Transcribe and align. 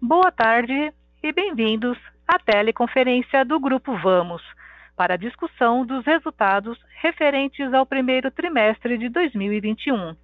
Boa 0.00 0.30
tarde 0.30 0.94
e 1.24 1.32
bem-vindos 1.32 1.98
à 2.26 2.38
teleconferência 2.38 3.44
do 3.44 3.58
Grupo 3.58 3.98
Vamos 3.98 4.40
para 4.96 5.14
a 5.14 5.16
discussão 5.16 5.84
dos 5.84 6.06
resultados 6.06 6.78
referentes 7.00 7.74
ao 7.74 7.84
primeiro 7.84 8.30
trimestre 8.30 8.96
de 8.96 9.08
2021. 9.08 10.14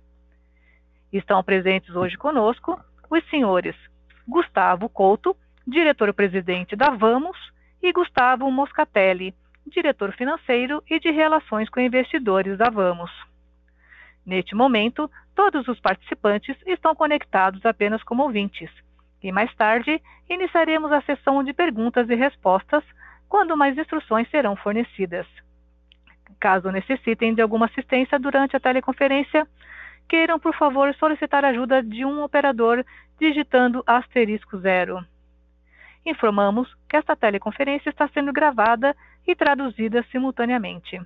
Estão 1.12 1.42
presentes 1.42 1.92
hoje 1.92 2.16
conosco 2.16 2.80
os 3.10 3.28
senhores 3.30 3.74
Gustavo 4.28 4.88
Couto, 4.88 5.36
diretor-presidente 5.66 6.76
da 6.76 6.90
Vamos, 6.90 7.36
e 7.82 7.92
Gustavo 7.92 8.48
Moscatelli, 8.52 9.34
diretor 9.66 10.12
financeiro 10.12 10.84
e 10.88 11.00
de 11.00 11.10
relações 11.10 11.68
com 11.68 11.80
investidores 11.80 12.56
da 12.56 12.70
Vamos. 12.70 13.10
Neste 14.24 14.54
momento, 14.54 15.10
todos 15.34 15.66
os 15.66 15.80
participantes 15.80 16.56
estão 16.64 16.94
conectados 16.94 17.66
apenas 17.66 18.04
como 18.04 18.22
ouvintes 18.22 18.70
e 19.24 19.32
mais 19.32 19.52
tarde 19.54 20.00
iniciaremos 20.28 20.92
a 20.92 21.00
sessão 21.00 21.42
de 21.42 21.54
perguntas 21.54 22.08
e 22.10 22.14
respostas, 22.14 22.84
quando 23.26 23.56
mais 23.56 23.76
instruções 23.76 24.28
serão 24.30 24.54
fornecidas. 24.54 25.26
Caso 26.38 26.70
necessitem 26.70 27.34
de 27.34 27.40
alguma 27.40 27.64
assistência 27.64 28.18
durante 28.18 28.54
a 28.54 28.60
teleconferência, 28.60 29.48
queiram, 30.06 30.38
por 30.38 30.54
favor, 30.54 30.94
solicitar 30.96 31.42
ajuda 31.42 31.82
de 31.82 32.04
um 32.04 32.22
operador 32.22 32.84
digitando 33.18 33.82
asterisco 33.86 34.58
zero. 34.58 35.02
Informamos 36.04 36.68
que 36.86 36.98
esta 36.98 37.16
teleconferência 37.16 37.88
está 37.88 38.06
sendo 38.08 38.30
gravada 38.30 38.94
e 39.26 39.34
traduzida 39.34 40.04
simultaneamente. 40.12 41.00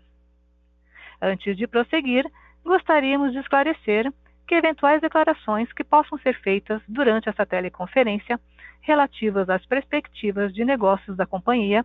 Antes 1.22 1.56
de 1.56 1.68
prosseguir, 1.68 2.28
gostaríamos 2.64 3.30
de 3.30 3.38
esclarecer 3.38 4.12
que 4.48 4.54
eventuais 4.54 5.02
declarações 5.02 5.70
que 5.74 5.84
possam 5.84 6.18
ser 6.20 6.40
feitas 6.40 6.80
durante 6.88 7.28
essa 7.28 7.44
teleconferência 7.44 8.40
relativas 8.80 9.46
às 9.50 9.64
perspectivas 9.66 10.54
de 10.54 10.64
negócios 10.64 11.14
da 11.18 11.26
companhia, 11.26 11.84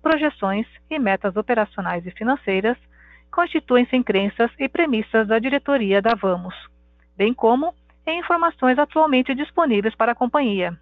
projeções 0.00 0.64
e 0.88 0.96
metas 0.96 1.36
operacionais 1.36 2.06
e 2.06 2.12
financeiras 2.12 2.78
constituem-se 3.32 3.96
em 3.96 4.02
crenças 4.02 4.48
e 4.60 4.68
premissas 4.68 5.26
da 5.26 5.40
diretoria 5.40 6.00
da 6.00 6.14
Vamos, 6.14 6.54
bem 7.16 7.34
como 7.34 7.74
em 8.06 8.20
informações 8.20 8.78
atualmente 8.78 9.34
disponíveis 9.34 9.96
para 9.96 10.12
a 10.12 10.14
companhia. 10.14 10.78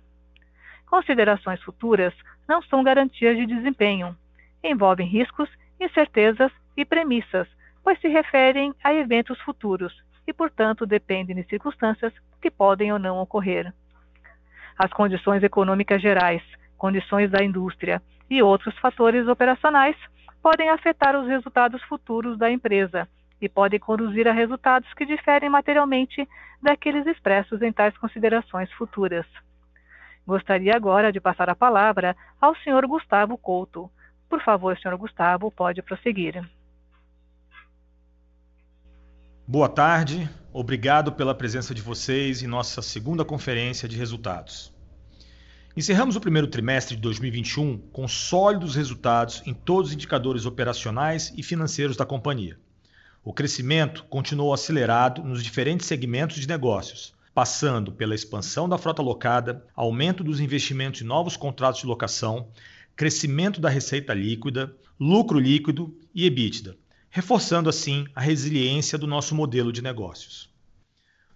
Considerações 0.86 1.62
futuras 1.62 2.12
não 2.46 2.60
são 2.60 2.82
garantias 2.82 3.38
de 3.38 3.46
desempenho, 3.46 4.14
envolvem 4.62 5.06
riscos, 5.06 5.48
incertezas 5.80 6.52
e 6.76 6.84
premissas, 6.84 7.48
pois 7.82 7.98
se 8.00 8.08
referem 8.08 8.74
a 8.84 8.92
eventos 8.92 9.40
futuros 9.40 9.94
e, 10.26 10.32
portanto, 10.32 10.86
dependem 10.86 11.36
de 11.36 11.44
circunstâncias 11.44 12.12
que 12.40 12.50
podem 12.50 12.92
ou 12.92 12.98
não 12.98 13.18
ocorrer. 13.18 13.72
As 14.78 14.92
condições 14.92 15.42
econômicas 15.42 16.00
gerais, 16.00 16.42
condições 16.76 17.30
da 17.30 17.44
indústria 17.44 18.02
e 18.28 18.42
outros 18.42 18.76
fatores 18.78 19.28
operacionais 19.28 19.96
podem 20.42 20.70
afetar 20.70 21.16
os 21.16 21.28
resultados 21.28 21.82
futuros 21.84 22.36
da 22.38 22.50
empresa 22.50 23.08
e 23.40 23.48
podem 23.48 23.78
conduzir 23.78 24.26
a 24.28 24.32
resultados 24.32 24.92
que 24.94 25.04
diferem 25.04 25.48
materialmente 25.48 26.28
daqueles 26.60 27.06
expressos 27.06 27.60
em 27.62 27.72
tais 27.72 27.96
considerações 27.98 28.70
futuras. 28.72 29.26
Gostaria 30.26 30.74
agora 30.74 31.12
de 31.12 31.20
passar 31.20 31.50
a 31.50 31.54
palavra 31.54 32.16
ao 32.40 32.54
Sr. 32.56 32.86
Gustavo 32.86 33.36
Couto. 33.36 33.90
Por 34.28 34.40
favor, 34.42 34.78
Sr. 34.78 34.96
Gustavo, 34.96 35.50
pode 35.50 35.82
prosseguir. 35.82 36.42
Boa 39.52 39.68
tarde, 39.68 40.30
obrigado 40.50 41.12
pela 41.12 41.34
presença 41.34 41.74
de 41.74 41.82
vocês 41.82 42.42
em 42.42 42.46
nossa 42.46 42.80
segunda 42.80 43.22
conferência 43.22 43.86
de 43.86 43.98
resultados. 43.98 44.72
Encerramos 45.76 46.16
o 46.16 46.20
primeiro 46.22 46.46
trimestre 46.46 46.96
de 46.96 47.02
2021 47.02 47.76
com 47.92 48.08
sólidos 48.08 48.74
resultados 48.74 49.42
em 49.44 49.52
todos 49.52 49.90
os 49.90 49.94
indicadores 49.94 50.46
operacionais 50.46 51.34
e 51.36 51.42
financeiros 51.42 51.98
da 51.98 52.06
companhia. 52.06 52.58
O 53.22 53.34
crescimento 53.34 54.04
continuou 54.04 54.54
acelerado 54.54 55.22
nos 55.22 55.44
diferentes 55.44 55.86
segmentos 55.86 56.40
de 56.40 56.48
negócios, 56.48 57.12
passando 57.34 57.92
pela 57.92 58.14
expansão 58.14 58.66
da 58.66 58.78
frota 58.78 59.02
locada, 59.02 59.66
aumento 59.76 60.24
dos 60.24 60.40
investimentos 60.40 61.02
em 61.02 61.04
novos 61.04 61.36
contratos 61.36 61.82
de 61.82 61.86
locação, 61.86 62.48
crescimento 62.96 63.60
da 63.60 63.68
receita 63.68 64.14
líquida, 64.14 64.74
lucro 64.98 65.38
líquido 65.38 65.94
e 66.14 66.24
EBITDA, 66.24 66.74
reforçando 67.14 67.68
assim 67.68 68.06
a 68.14 68.22
resiliência 68.22 68.96
do 68.96 69.06
nosso 69.06 69.34
modelo 69.34 69.70
de 69.70 69.82
negócios. 69.82 70.48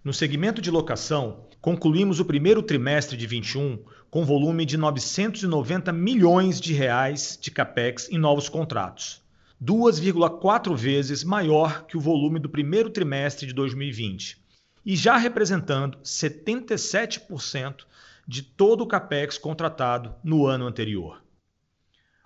No 0.03 0.11
segmento 0.11 0.59
de 0.59 0.71
locação, 0.71 1.45
concluímos 1.61 2.19
o 2.19 2.25
primeiro 2.25 2.63
trimestre 2.63 3.15
de 3.15 3.27
21 3.27 3.85
com 4.09 4.25
volume 4.25 4.65
de 4.65 4.75
990 4.75 5.91
milhões 5.93 6.59
de 6.59 6.73
reais 6.73 7.37
de 7.39 7.51
capex 7.51 8.09
em 8.09 8.17
novos 8.17 8.49
contratos, 8.49 9.21
2,4 9.63 10.75
vezes 10.75 11.23
maior 11.23 11.85
que 11.85 11.95
o 11.95 12.01
volume 12.01 12.39
do 12.39 12.49
primeiro 12.49 12.89
trimestre 12.89 13.45
de 13.45 13.53
2020, 13.53 14.41
e 14.83 14.95
já 14.95 15.15
representando 15.15 15.99
77% 15.99 17.85
de 18.27 18.41
todo 18.41 18.81
o 18.81 18.87
capex 18.87 19.37
contratado 19.37 20.15
no 20.23 20.47
ano 20.47 20.65
anterior. 20.65 21.21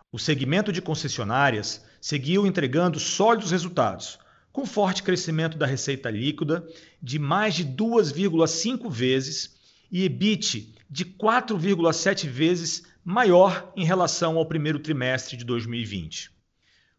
O 0.09 0.17
segmento 0.17 0.71
de 0.71 0.81
concessionárias 0.81 1.90
seguiu 2.01 2.47
entregando 2.47 2.99
sólidos 2.99 3.51
resultados, 3.51 4.19
com 4.51 4.65
forte 4.65 5.03
crescimento 5.03 5.57
da 5.57 5.67
receita 5.67 6.09
líquida 6.09 6.67
de 7.01 7.19
mais 7.19 7.53
de 7.53 7.63
2,5 7.63 8.89
vezes 8.89 9.55
e 9.91 10.03
EBIT 10.03 10.75
de 10.89 11.05
4,7 11.05 12.27
vezes 12.27 12.83
maior 13.05 13.71
em 13.75 13.85
relação 13.85 14.37
ao 14.37 14.45
primeiro 14.45 14.79
trimestre 14.79 15.37
de 15.37 15.45
2020. 15.45 16.31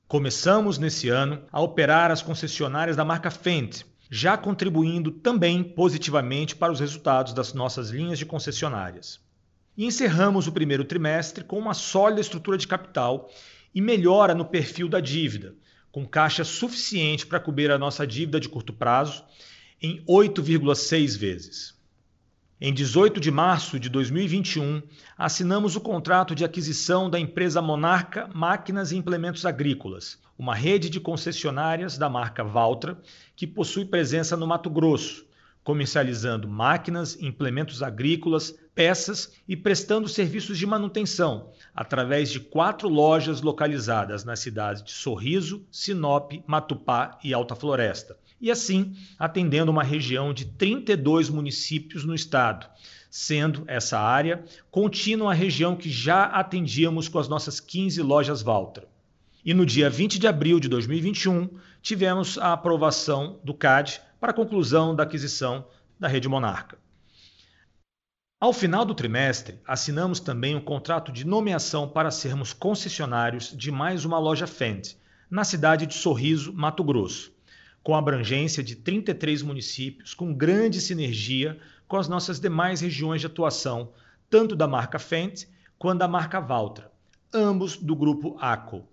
Começamos 0.08 0.78
nesse 0.78 1.08
ano 1.08 1.42
a 1.50 1.60
operar 1.60 2.10
as 2.10 2.22
concessionárias 2.22 2.96
da 2.96 3.04
marca 3.04 3.30
Fendt, 3.30 3.84
já 4.10 4.36
contribuindo 4.36 5.10
também 5.10 5.62
positivamente 5.62 6.54
para 6.54 6.72
os 6.72 6.80
resultados 6.80 7.32
das 7.32 7.54
nossas 7.54 7.90
linhas 7.90 8.19
de 8.19 8.26
concessionárias. 8.26 9.20
E 9.76 9.86
encerramos 9.86 10.46
o 10.46 10.52
primeiro 10.52 10.84
trimestre 10.84 11.44
com 11.44 11.58
uma 11.58 11.72
sólida 11.72 12.20
estrutura 12.20 12.58
de 12.58 12.69
capital 12.69 13.30
e 13.75 13.81
melhora 13.81 14.34
no 14.34 14.44
perfil 14.44 14.88
da 14.88 15.00
dívida, 15.00 15.55
com 15.91 16.06
caixa 16.06 16.44
suficiente 16.44 17.27
para 17.27 17.41
cobrir 17.41 17.71
a 17.71 17.78
nossa 17.78 18.06
dívida 18.06 18.41
de 18.41 18.49
curto 18.49 18.72
prazo 18.72 19.25
em 19.81 20.03
8,6 20.06 21.19
vezes. 21.19 21.82
Em 22.61 22.72
18 22.72 23.19
de 23.19 23.31
março 23.31 23.81
de 23.81 23.88
2021, 23.88 24.82
assinamos 25.19 25.75
o 25.75 25.81
contrato 25.81 26.32
de 26.32 26.44
aquisição 26.44 27.11
da 27.11 27.19
empresa 27.19 27.61
Monarca 27.61 28.31
Máquinas 28.32 28.93
e 28.93 28.97
Implementos 28.97 29.44
Agrícolas, 29.44 30.19
uma 30.38 30.55
rede 30.55 30.88
de 30.88 31.00
concessionárias 31.00 31.99
da 31.99 32.09
marca 32.09 32.44
Valtra, 32.44 33.00
que 33.34 33.49
possui 33.49 33.84
presença 33.84 34.37
no 34.37 34.47
Mato 34.47 34.71
Grosso, 34.71 35.27
comercializando 35.65 36.49
máquinas, 36.49 37.17
implementos 37.21 37.83
agrícolas, 37.83 38.55
peças 38.75 39.33
e 39.47 39.56
prestando 39.56 40.09
serviços 40.09 40.59
de 40.59 40.67
manutenção, 40.67 41.50
através 41.75 42.31
de 42.31 42.41
quatro 42.41 42.89
lojas 42.89 43.43
localizadas 43.43 44.25
nas 44.25 44.41
cidades 44.41 44.83
de 44.83 44.93
Sorriso, 44.93 45.65
Sinop, 45.71 46.33
Matupá 46.47 47.19
e 47.23 47.33
Alta 47.33 47.55
Floresta, 47.55 48.17
e 48.41 48.50
assim 48.50 48.97
atendendo 49.19 49.71
uma 49.71 49.84
região 49.84 50.33
de 50.33 50.47
32 50.47 51.28
municípios 51.28 52.05
no 52.05 52.15
estado, 52.15 52.67
sendo 53.11 53.65
essa 53.67 54.00
área 54.00 54.43
contínua 54.71 55.33
a 55.33 55.34
região 55.34 55.77
que 55.77 55.91
já 55.91 56.25
atendíamos 56.25 57.09
com 57.09 57.19
as 57.19 57.29
nossas 57.29 57.61
15 57.61 58.00
lojas 58.03 58.43
Valtra. 58.43 58.89
E 59.44 59.53
no 59.53 59.67
dia 59.67 59.91
20 59.91 60.19
de 60.19 60.27
abril 60.27 60.59
de 60.59 60.69
2021, 60.69 61.50
tivemos 61.83 62.39
a 62.39 62.53
aprovação 62.53 63.41
do 63.44 63.53
CAD 63.53 64.00
para 64.22 64.31
a 64.31 64.34
conclusão 64.34 64.94
da 64.94 65.03
aquisição 65.03 65.66
da 65.99 66.06
Rede 66.06 66.28
Monarca. 66.28 66.78
Ao 68.41 68.53
final 68.53 68.84
do 68.84 68.94
trimestre, 68.94 69.58
assinamos 69.67 70.20
também 70.20 70.55
um 70.55 70.61
contrato 70.61 71.11
de 71.11 71.26
nomeação 71.26 71.88
para 71.88 72.08
sermos 72.12 72.52
concessionários 72.52 73.49
de 73.49 73.73
mais 73.73 74.05
uma 74.05 74.20
loja 74.20 74.46
Fendt, 74.46 74.96
na 75.29 75.43
cidade 75.43 75.87
de 75.87 75.94
Sorriso, 75.94 76.52
Mato 76.52 76.85
Grosso, 76.85 77.32
com 77.82 77.96
abrangência 77.96 78.62
de 78.62 78.76
33 78.76 79.43
municípios, 79.43 80.14
com 80.14 80.32
grande 80.32 80.81
sinergia 80.81 81.58
com 81.88 81.96
as 81.96 82.06
nossas 82.06 82.38
demais 82.38 82.81
regiões 82.81 83.20
de 83.20 83.26
atuação, 83.26 83.93
tanto 84.31 84.55
da 84.55 84.69
marca 84.69 85.00
Fendt 85.00 85.49
quanto 85.76 85.99
da 85.99 86.06
marca 86.06 86.41
Valtra, 86.41 86.93
ambos 87.35 87.76
do 87.76 87.96
grupo 87.96 88.37
ACO. 88.41 88.87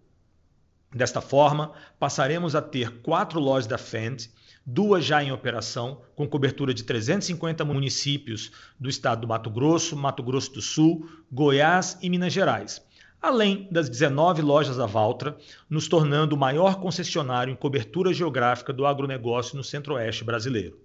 Desta 0.91 1.21
forma, 1.21 1.73
passaremos 1.99 2.55
a 2.55 2.63
ter 2.63 3.01
quatro 3.03 3.39
lojas 3.39 3.67
da 3.67 3.77
Fendt 3.77 4.31
duas 4.71 5.03
já 5.03 5.23
em 5.23 5.31
operação, 5.31 6.01
com 6.15 6.27
cobertura 6.27 6.75
de 6.75 6.83
350 6.83 7.65
municípios 7.65 8.51
do 8.79 8.87
estado 8.87 9.21
do 9.21 9.27
Mato 9.27 9.49
Grosso, 9.49 9.95
Mato 9.95 10.21
Grosso 10.21 10.53
do 10.53 10.61
Sul, 10.61 11.09
Goiás 11.31 11.97
e 12.03 12.09
Minas 12.09 12.31
Gerais, 12.31 12.79
além 13.19 13.67
das 13.71 13.89
19 13.89 14.43
lojas 14.43 14.77
da 14.77 14.85
Valtra, 14.85 15.35
nos 15.67 15.87
tornando 15.87 16.35
o 16.35 16.37
maior 16.37 16.79
concessionário 16.79 17.51
em 17.51 17.55
cobertura 17.55 18.13
geográfica 18.13 18.71
do 18.71 18.85
agronegócio 18.85 19.57
no 19.57 19.63
centro-oeste 19.63 20.23
brasileiro. 20.23 20.77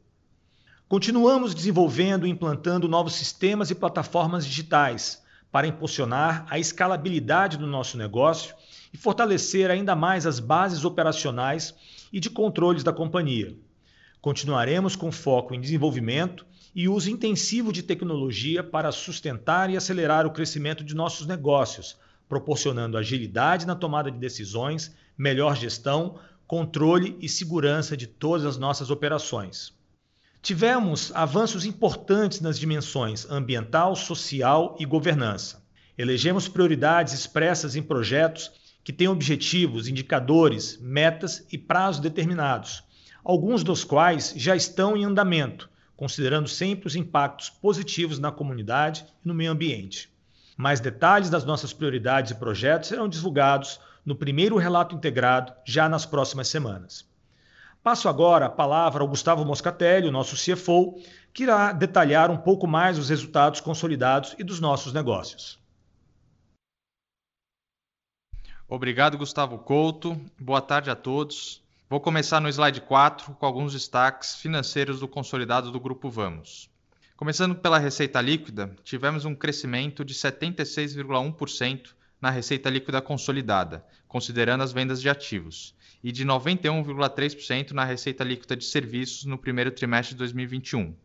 Continuamos 0.88 1.54
desenvolvendo 1.54 2.26
e 2.26 2.30
implantando 2.30 2.88
novos 2.88 3.14
sistemas 3.14 3.70
e 3.70 3.74
plataformas 3.74 4.46
digitais 4.46 5.22
para 5.52 5.66
impulsionar 5.66 6.46
a 6.48 6.58
escalabilidade 6.58 7.58
do 7.58 7.66
nosso 7.66 7.98
negócio 7.98 8.54
e 8.94 8.96
fortalecer 8.96 9.70
ainda 9.70 9.94
mais 9.94 10.24
as 10.24 10.40
bases 10.40 10.86
operacionais 10.86 11.74
e 12.10 12.18
de 12.18 12.30
controles 12.30 12.82
da 12.82 12.92
companhia. 12.92 13.54
Continuaremos 14.24 14.96
com 14.96 15.12
foco 15.12 15.54
em 15.54 15.60
desenvolvimento 15.60 16.46
e 16.74 16.88
uso 16.88 17.10
intensivo 17.10 17.70
de 17.70 17.82
tecnologia 17.82 18.64
para 18.64 18.90
sustentar 18.90 19.68
e 19.68 19.76
acelerar 19.76 20.24
o 20.24 20.30
crescimento 20.30 20.82
de 20.82 20.94
nossos 20.94 21.26
negócios, 21.26 21.98
proporcionando 22.26 22.96
agilidade 22.96 23.66
na 23.66 23.74
tomada 23.74 24.10
de 24.10 24.16
decisões, 24.16 24.96
melhor 25.14 25.54
gestão, 25.54 26.18
controle 26.46 27.18
e 27.20 27.28
segurança 27.28 27.98
de 27.98 28.06
todas 28.06 28.46
as 28.46 28.56
nossas 28.56 28.88
operações. 28.88 29.74
Tivemos 30.40 31.12
avanços 31.14 31.66
importantes 31.66 32.40
nas 32.40 32.58
dimensões 32.58 33.30
ambiental, 33.30 33.94
social 33.94 34.74
e 34.80 34.86
governança. 34.86 35.62
Elegemos 35.98 36.48
prioridades 36.48 37.12
expressas 37.12 37.76
em 37.76 37.82
projetos 37.82 38.50
que 38.82 38.90
têm 38.90 39.06
objetivos, 39.06 39.86
indicadores, 39.86 40.78
metas 40.80 41.44
e 41.52 41.58
prazos 41.58 42.00
determinados, 42.00 42.82
alguns 43.24 43.64
dos 43.64 43.82
quais 43.82 44.34
já 44.36 44.54
estão 44.54 44.96
em 44.96 45.04
andamento, 45.04 45.70
considerando 45.96 46.48
sempre 46.48 46.86
os 46.86 46.94
impactos 46.94 47.48
positivos 47.48 48.18
na 48.18 48.30
comunidade 48.30 49.06
e 49.24 49.28
no 49.28 49.34
meio 49.34 49.52
ambiente. 49.52 50.12
Mais 50.56 50.78
detalhes 50.78 51.30
das 51.30 51.44
nossas 51.44 51.72
prioridades 51.72 52.32
e 52.32 52.34
projetos 52.34 52.88
serão 52.88 53.08
divulgados 53.08 53.80
no 54.04 54.14
primeiro 54.14 54.58
relato 54.58 54.94
integrado 54.94 55.52
já 55.64 55.88
nas 55.88 56.04
próximas 56.04 56.48
semanas. 56.48 57.08
Passo 57.82 58.08
agora 58.08 58.46
a 58.46 58.50
palavra 58.50 59.02
ao 59.02 59.08
Gustavo 59.08 59.44
Moscatelli, 59.44 60.10
nosso 60.10 60.36
CFO, 60.36 61.00
que 61.32 61.42
irá 61.42 61.72
detalhar 61.72 62.30
um 62.30 62.36
pouco 62.36 62.66
mais 62.66 62.98
os 62.98 63.08
resultados 63.08 63.60
consolidados 63.60 64.34
e 64.38 64.44
dos 64.44 64.60
nossos 64.60 64.92
negócios. 64.92 65.58
Obrigado, 68.68 69.18
Gustavo 69.18 69.58
Couto. 69.58 70.18
Boa 70.38 70.60
tarde 70.60 70.90
a 70.90 70.96
todos. 70.96 71.63
Vou 71.94 72.00
começar 72.00 72.40
no 72.40 72.48
slide 72.48 72.80
4 72.80 73.34
com 73.34 73.46
alguns 73.46 73.72
destaques 73.72 74.34
financeiros 74.34 74.98
do 74.98 75.06
consolidado 75.06 75.70
do 75.70 75.78
Grupo 75.78 76.10
Vamos. 76.10 76.68
Começando 77.16 77.54
pela 77.54 77.78
receita 77.78 78.20
líquida, 78.20 78.74
tivemos 78.82 79.24
um 79.24 79.32
crescimento 79.32 80.04
de 80.04 80.12
76,1% 80.12 81.90
na 82.20 82.30
receita 82.30 82.68
líquida 82.68 83.00
consolidada, 83.00 83.86
considerando 84.08 84.64
as 84.64 84.72
vendas 84.72 85.00
de 85.00 85.08
ativos, 85.08 85.72
e 86.02 86.10
de 86.10 86.26
91,3% 86.26 87.70
na 87.70 87.84
receita 87.84 88.24
líquida 88.24 88.56
de 88.56 88.64
serviços 88.64 89.24
no 89.24 89.38
primeiro 89.38 89.70
trimestre 89.70 90.16
de 90.16 90.18
2021. 90.18 90.96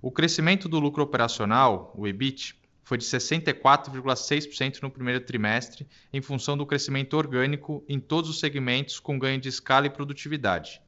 O 0.00 0.12
crescimento 0.12 0.68
do 0.68 0.78
lucro 0.78 1.02
operacional, 1.02 1.92
o 1.92 2.06
EBIT, 2.06 2.54
foi 2.82 2.98
de 2.98 3.04
64,6% 3.04 4.82
no 4.82 4.90
primeiro 4.90 5.20
trimestre, 5.20 5.86
em 6.12 6.20
função 6.20 6.56
do 6.56 6.66
crescimento 6.66 7.16
orgânico 7.16 7.84
em 7.88 8.00
todos 8.00 8.30
os 8.30 8.40
segmentos 8.40 8.98
com 8.98 9.18
ganho 9.18 9.40
de 9.40 9.48
escala 9.48 9.86
e 9.86 9.90
produtividade. 9.90 10.80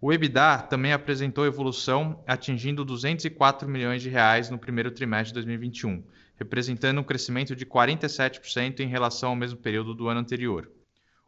O 0.00 0.12
EBITDA 0.12 0.62
também 0.62 0.92
apresentou 0.92 1.44
evolução, 1.44 2.24
atingindo 2.26 2.84
204 2.84 3.68
milhões 3.68 4.00
de 4.00 4.08
reais 4.08 4.48
no 4.48 4.58
primeiro 4.58 4.90
trimestre 4.90 5.28
de 5.28 5.34
2021, 5.34 6.02
representando 6.36 7.00
um 7.00 7.04
crescimento 7.04 7.54
de 7.54 7.66
47% 7.66 8.80
em 8.80 8.88
relação 8.88 9.30
ao 9.30 9.36
mesmo 9.36 9.58
período 9.58 9.94
do 9.94 10.08
ano 10.08 10.20
anterior. 10.20 10.70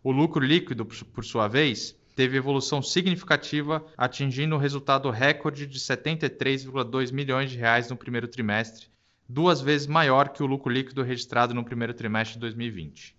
O 0.03 0.11
lucro 0.11 0.43
líquido, 0.43 0.87
por 0.87 1.23
sua 1.23 1.49
vez, 1.49 1.95
teve 2.17 2.37
evolução 2.37 2.83
significativa, 2.83 3.85
atingindo 3.97 4.55
um 4.55 4.59
resultado 4.59 5.11
recorde 5.11 5.67
de 5.67 5.79
73,2 5.79 7.13
milhões 7.13 7.51
de 7.51 7.59
reais 7.59 7.91
no 7.91 7.97
primeiro 7.97 8.27
trimestre, 8.27 8.87
duas 9.33 9.63
vezes 9.63 9.87
maior 9.87 10.29
que 10.29 10.43
o 10.43 10.47
lucro 10.47 10.71
líquido 10.71 11.03
registrado 11.03 11.55
no 11.55 11.65
primeiro 11.65 11.95
trimestre 11.95 12.35
de 12.35 12.41
2020. 12.41 13.17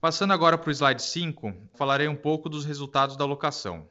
Passando 0.00 0.32
agora 0.32 0.56
para 0.56 0.68
o 0.68 0.72
slide 0.72 1.02
5, 1.02 1.52
falarei 1.74 2.06
um 2.06 2.14
pouco 2.14 2.48
dos 2.48 2.64
resultados 2.64 3.16
da 3.16 3.24
locação. 3.24 3.88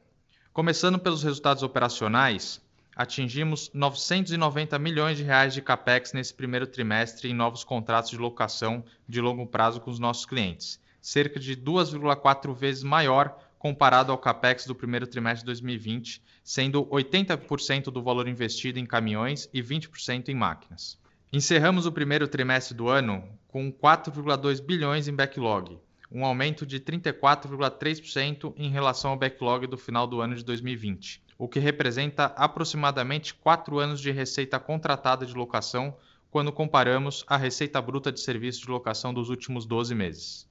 Começando 0.50 0.98
pelos 0.98 1.22
resultados 1.22 1.62
operacionais, 1.62 2.58
atingimos 2.96 3.70
990 3.74 4.78
milhões 4.78 5.18
de 5.18 5.24
reais 5.24 5.52
de 5.52 5.60
capex 5.60 6.14
nesse 6.14 6.32
primeiro 6.32 6.66
trimestre 6.66 7.28
em 7.28 7.34
novos 7.34 7.62
contratos 7.62 8.10
de 8.10 8.16
locação 8.16 8.82
de 9.06 9.20
longo 9.20 9.46
prazo 9.46 9.78
com 9.82 9.90
os 9.90 9.98
nossos 9.98 10.24
clientes, 10.24 10.80
cerca 11.02 11.38
de 11.38 11.54
2,4 11.54 12.54
vezes 12.54 12.82
maior 12.82 13.38
comparado 13.58 14.10
ao 14.10 14.16
capex 14.16 14.64
do 14.64 14.74
primeiro 14.74 15.06
trimestre 15.06 15.40
de 15.40 15.46
2020, 15.46 16.22
sendo 16.42 16.86
80% 16.86 17.90
do 17.90 18.02
valor 18.02 18.26
investido 18.26 18.78
em 18.78 18.86
caminhões 18.86 19.50
e 19.52 19.62
20% 19.62 20.30
em 20.30 20.34
máquinas. 20.34 20.98
Encerramos 21.32 21.86
o 21.86 21.92
primeiro 21.92 22.28
trimestre 22.28 22.72
do 22.72 22.88
ano 22.88 23.22
com 23.48 23.72
4,2 23.72 24.64
bilhões 24.64 25.08
em 25.08 25.14
backlog, 25.14 25.76
um 26.10 26.24
aumento 26.24 26.64
de 26.64 26.78
34,3% 26.78 28.54
em 28.56 28.70
relação 28.70 29.10
ao 29.10 29.18
backlog 29.18 29.66
do 29.66 29.76
final 29.76 30.06
do 30.06 30.20
ano 30.20 30.36
de 30.36 30.44
2020, 30.44 31.20
o 31.36 31.48
que 31.48 31.58
representa 31.58 32.26
aproximadamente 32.26 33.34
4 33.34 33.76
anos 33.78 34.00
de 34.00 34.12
receita 34.12 34.60
contratada 34.60 35.26
de 35.26 35.34
locação 35.34 35.96
quando 36.30 36.52
comparamos 36.52 37.24
a 37.26 37.36
receita 37.36 37.82
bruta 37.82 38.12
de 38.12 38.20
serviço 38.20 38.60
de 38.60 38.70
locação 38.70 39.12
dos 39.12 39.28
últimos 39.28 39.66
12 39.66 39.94
meses. 39.96 40.48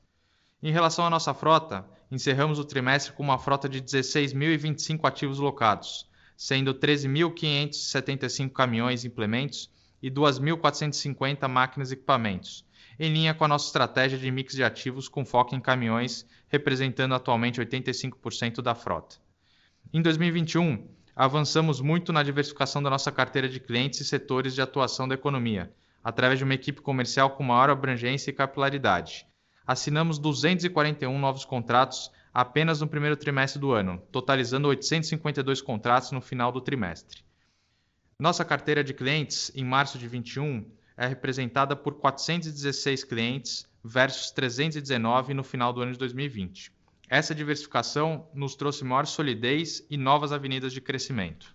Em 0.62 0.72
relação 0.72 1.06
à 1.06 1.10
nossa 1.10 1.34
frota, 1.34 1.86
encerramos 2.12 2.60
o 2.60 2.66
trimestre 2.66 3.14
com 3.14 3.24
uma 3.24 3.40
frota 3.40 3.70
de 3.70 3.82
16.025 3.82 5.08
ativos 5.08 5.40
locados, 5.40 6.06
sendo 6.36 6.74
13.575 6.74 8.52
caminhões 8.52 9.04
e 9.04 9.08
implementos 9.08 9.74
e 10.06 10.12
2.450 10.12 11.48
máquinas 11.48 11.90
e 11.90 11.94
equipamentos, 11.94 12.64
em 13.00 13.12
linha 13.12 13.34
com 13.34 13.44
a 13.44 13.48
nossa 13.48 13.66
estratégia 13.66 14.20
de 14.20 14.30
mix 14.30 14.54
de 14.54 14.64
ativos 14.64 15.10
com 15.10 15.26
foco 15.26 15.56
em 15.56 15.60
caminhões, 15.60 16.28
representando 16.48 17.16
atualmente 17.16 17.60
85% 17.60 18.62
da 18.62 18.76
frota. 18.76 19.16
Em 19.92 20.02
2021, 20.02 20.88
avançamos 21.16 21.82
muito 21.82 22.14
na 22.14 22.22
diversificação 22.22 22.84
da 22.84 22.90
nossa 22.90 23.12
carteira 23.12 23.50
de 23.50 23.60
clientes 23.60 24.00
e 24.00 24.06
setores 24.06 24.54
de 24.54 24.62
atuação 24.62 25.08
da 25.08 25.16
economia, 25.16 25.74
através 26.04 26.38
de 26.38 26.44
uma 26.44 26.54
equipe 26.54 26.82
comercial 26.82 27.32
com 27.32 27.42
maior 27.42 27.72
abrangência 27.72 28.30
e 28.30 28.34
capilaridade 28.34 29.26
assinamos 29.66 30.20
241 30.20 31.18
novos 31.18 31.44
contratos 31.44 32.12
apenas 32.34 32.82
no 32.82 32.88
primeiro 32.88 33.16
trimestre 33.16 33.60
do 33.60 33.72
ano, 33.72 34.02
totalizando 34.12 34.68
852 34.68 35.62
contratos 35.62 36.12
no 36.12 36.22
final 36.22 36.52
do 36.52 36.62
trimestre. 36.62 37.24
Nossa 38.18 38.46
carteira 38.46 38.82
de 38.82 38.94
clientes, 38.94 39.52
em 39.54 39.66
março 39.66 39.98
de 39.98 40.08
21, 40.08 40.72
é 40.96 41.06
representada 41.06 41.76
por 41.76 41.96
416 41.96 43.04
clientes 43.04 43.68
versus 43.84 44.32
319 44.32 45.34
no 45.34 45.44
final 45.44 45.74
do 45.74 45.82
ano 45.82 45.92
de 45.92 46.00
2020. 46.00 46.72
Essa 47.10 47.36
diversificação 47.36 48.30
nos 48.34 48.56
trouxe 48.56 48.86
maior 48.86 49.06
solidez 49.06 49.86
e 49.90 49.98
novas 49.98 50.32
avenidas 50.32 50.72
de 50.72 50.80
crescimento. 50.80 51.54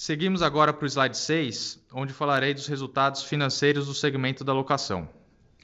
Seguimos 0.00 0.40
agora 0.40 0.72
para 0.72 0.84
o 0.84 0.88
slide 0.88 1.18
6, 1.18 1.84
onde 1.92 2.12
falarei 2.12 2.54
dos 2.54 2.68
resultados 2.68 3.24
financeiros 3.24 3.86
do 3.86 3.94
segmento 3.94 4.44
da 4.44 4.52
locação. 4.52 5.08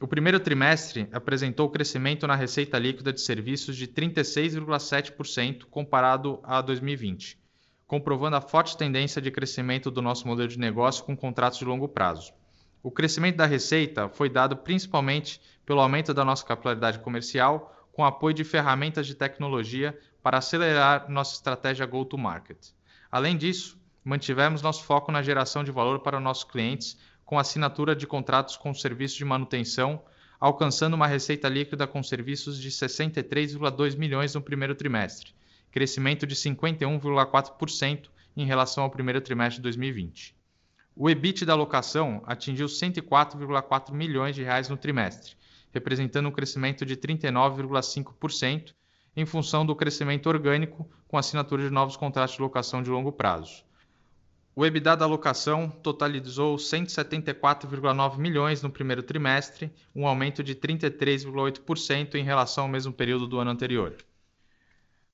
O 0.01 0.09
primeiro 0.09 0.41
trimestre 0.41 1.09
apresentou 1.13 1.71
crescimento 1.71 2.27
na 2.27 2.35
receita 2.35 2.77
líquida 2.77 3.13
de 3.13 3.21
serviços 3.21 3.77
de 3.77 3.87
36,7% 3.87 5.67
comparado 5.67 6.41
a 6.43 6.61
2020, 6.61 7.39
comprovando 7.93 8.37
a 8.37 8.41
forte 8.41 8.75
tendência 8.75 9.21
de 9.21 9.31
crescimento 9.31 9.91
do 9.91 10.01
nosso 10.01 10.27
modelo 10.27 10.49
de 10.49 10.59
negócio 10.59 11.05
com 11.05 11.15
contratos 11.15 11.59
de 11.59 11.67
longo 11.67 11.87
prazo. 11.87 12.33
O 12.83 12.91
crescimento 12.91 13.37
da 13.37 13.45
receita 13.45 14.09
foi 14.09 14.31
dado 14.31 14.57
principalmente 14.57 15.39
pelo 15.67 15.79
aumento 15.79 16.15
da 16.15 16.25
nossa 16.25 16.43
capilaridade 16.43 17.01
comercial, 17.01 17.87
com 17.93 18.03
apoio 18.03 18.33
de 18.33 18.45
ferramentas 18.45 19.07
de 19.07 19.15
tecnologia 19.15 19.95
para 20.23 20.39
acelerar 20.39 21.05
nossa 21.11 21.35
estratégia 21.35 21.85
go-to-market. 21.85 22.71
Além 23.11 23.37
disso, 23.37 23.79
mantivemos 24.03 24.63
nosso 24.63 24.85
foco 24.85 25.13
na 25.13 25.21
geração 25.21 25.63
de 25.63 25.71
valor 25.71 26.01
para 26.01 26.19
nossos 26.19 26.45
clientes 26.45 26.97
com 27.27 27.39
assinatura 27.39 27.95
de 27.95 28.07
contratos 28.07 28.57
com 28.57 28.73
serviços 28.73 29.19
de 29.19 29.25
manutenção, 29.27 30.03
alcançando 30.41 30.95
uma 30.95 31.07
receita 31.07 31.47
líquida 31.47 31.87
com 31.87 32.03
serviços 32.03 32.59
de 32.59 32.71
63,2 32.71 33.99
milhões 33.99 34.35
no 34.35 34.41
primeiro 34.41 34.75
trimestre, 34.75 35.35
crescimento 35.73 36.27
de 36.27 36.37
51,4% 36.37 38.09
em 38.37 38.47
relação 38.47 38.85
ao 38.85 38.91
primeiro 38.91 39.21
trimestre 39.21 39.57
de 39.57 39.63
2020. 39.63 40.37
O 40.95 41.09
EBIT 41.09 41.47
da 41.47 41.55
locação 41.55 42.23
atingiu 42.27 42.67
104,4 42.67 43.93
milhões 43.93 44.37
de 44.37 44.43
reais 44.43 44.69
no 44.69 44.77
trimestre, 44.77 45.35
representando 45.73 46.29
um 46.29 46.33
crescimento 46.33 46.85
de 46.85 46.95
39,5% 46.97 48.75
em 49.17 49.25
função 49.25 49.65
do 49.65 49.75
crescimento 49.75 50.29
orgânico 50.29 50.89
com 51.09 51.17
assinatura 51.17 51.63
de 51.63 51.71
novos 51.71 51.97
contratos 51.97 52.37
de 52.37 52.43
locação 52.43 52.83
de 52.83 52.91
longo 52.91 53.11
prazo. 53.11 53.65
O 54.55 54.67
EBITDA 54.67 54.99
da 54.99 55.07
alocação 55.07 55.71
totalizou 55.71 56.57
174,9 56.57 58.19
milhões 58.19 58.61
no 58.61 58.69
primeiro 58.69 59.03
trimestre, 59.03 59.73
um 59.97 60.07
aumento 60.07 60.43
de 60.43 60.55
33,8% 60.55 62.17
em 62.17 62.25
relação 62.25 62.65
ao 62.65 62.71
mesmo 62.71 62.93
período 62.93 63.27
do 63.27 63.39
ano 63.39 63.51
anterior. 63.51 63.97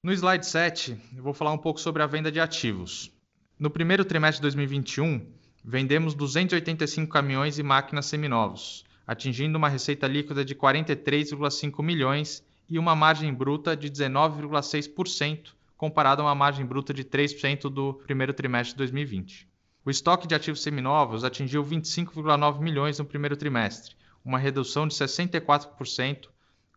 No 0.01 0.13
slide 0.13 0.47
7, 0.47 0.97
eu 1.17 1.25
vou 1.25 1.35
falar 1.35 1.51
um 1.53 1.59
pouco 1.59 1.81
sobre 1.81 2.05
a 2.05 2.07
venda 2.07 2.31
de 2.31 2.39
ativos. 2.39 3.11
No 3.59 3.69
primeiro 3.69 4.05
trimestre 4.05 4.39
de 4.39 4.43
2021, 4.43 5.27
vendemos 5.65 6.15
285 6.15 7.13
caminhões 7.13 7.59
e 7.59 7.65
máquinas 7.65 8.07
seminovos, 8.07 8.85
atingindo 9.05 9.59
uma 9.59 9.69
receita 9.69 10.07
líquida 10.07 10.45
de 10.45 10.55
43,5 10.55 11.83
milhões 11.83 12.45
e 12.71 12.79
uma 12.79 12.95
margem 12.95 13.35
bruta 13.35 13.77
de 13.77 13.91
19,6%, 13.91 15.49
comparado 15.77 16.23
a 16.23 16.27
uma 16.27 16.35
margem 16.35 16.65
bruta 16.65 16.95
de 16.95 17.03
3% 17.03 17.63
do 17.69 17.95
primeiro 17.95 18.33
trimestre 18.33 18.75
de 18.75 18.79
2020. 18.79 19.49
O 19.85 19.91
estoque 19.91 20.29
de 20.29 20.35
ativos 20.37 20.63
seminovos 20.63 21.25
atingiu 21.25 21.65
25,9 21.65 22.61
milhões 22.61 23.01
no 23.01 23.05
primeiro 23.05 23.37
trimestre, 23.37 23.97
uma 24.25 24.39
redução 24.39 24.87
de 24.87 24.95
64% 24.95 26.29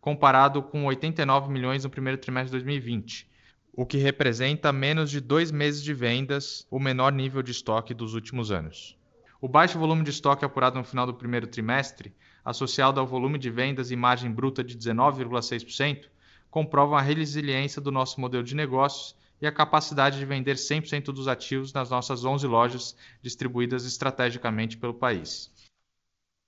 comparado 0.02 0.60
com 0.64 0.84
89 0.84 1.48
milhões 1.48 1.84
no 1.84 1.90
primeiro 1.90 2.18
trimestre 2.18 2.50
de 2.50 2.64
2020, 2.64 3.30
o 3.72 3.86
que 3.86 3.98
representa 3.98 4.72
menos 4.72 5.08
de 5.08 5.20
dois 5.20 5.52
meses 5.52 5.80
de 5.80 5.94
vendas, 5.94 6.66
o 6.68 6.80
menor 6.80 7.12
nível 7.12 7.40
de 7.40 7.52
estoque 7.52 7.94
dos 7.94 8.12
últimos 8.12 8.50
anos. 8.50 8.98
O 9.40 9.46
baixo 9.46 9.78
volume 9.78 10.02
de 10.02 10.10
estoque 10.10 10.44
apurado 10.44 10.76
no 10.76 10.84
final 10.84 11.06
do 11.06 11.14
primeiro 11.14 11.46
trimestre, 11.46 12.12
associado 12.44 12.98
ao 12.98 13.06
volume 13.06 13.38
de 13.38 13.48
vendas 13.48 13.92
e 13.92 13.96
margem 13.96 14.28
bruta 14.28 14.64
de 14.64 14.76
19,6%, 14.76 16.08
comprovam 16.50 16.98
a 16.98 17.00
resiliência 17.00 17.80
do 17.80 17.92
nosso 17.92 18.20
modelo 18.20 18.42
de 18.42 18.56
negócios 18.56 19.14
e 19.40 19.46
a 19.46 19.52
capacidade 19.52 20.18
de 20.18 20.26
vender 20.26 20.56
100% 20.56 21.12
dos 21.12 21.28
ativos 21.28 21.72
nas 21.72 21.90
nossas 21.90 22.24
11 22.24 22.44
lojas 22.48 22.96
distribuídas 23.22 23.84
estrategicamente 23.84 24.76
pelo 24.76 24.94
país. 24.94 25.48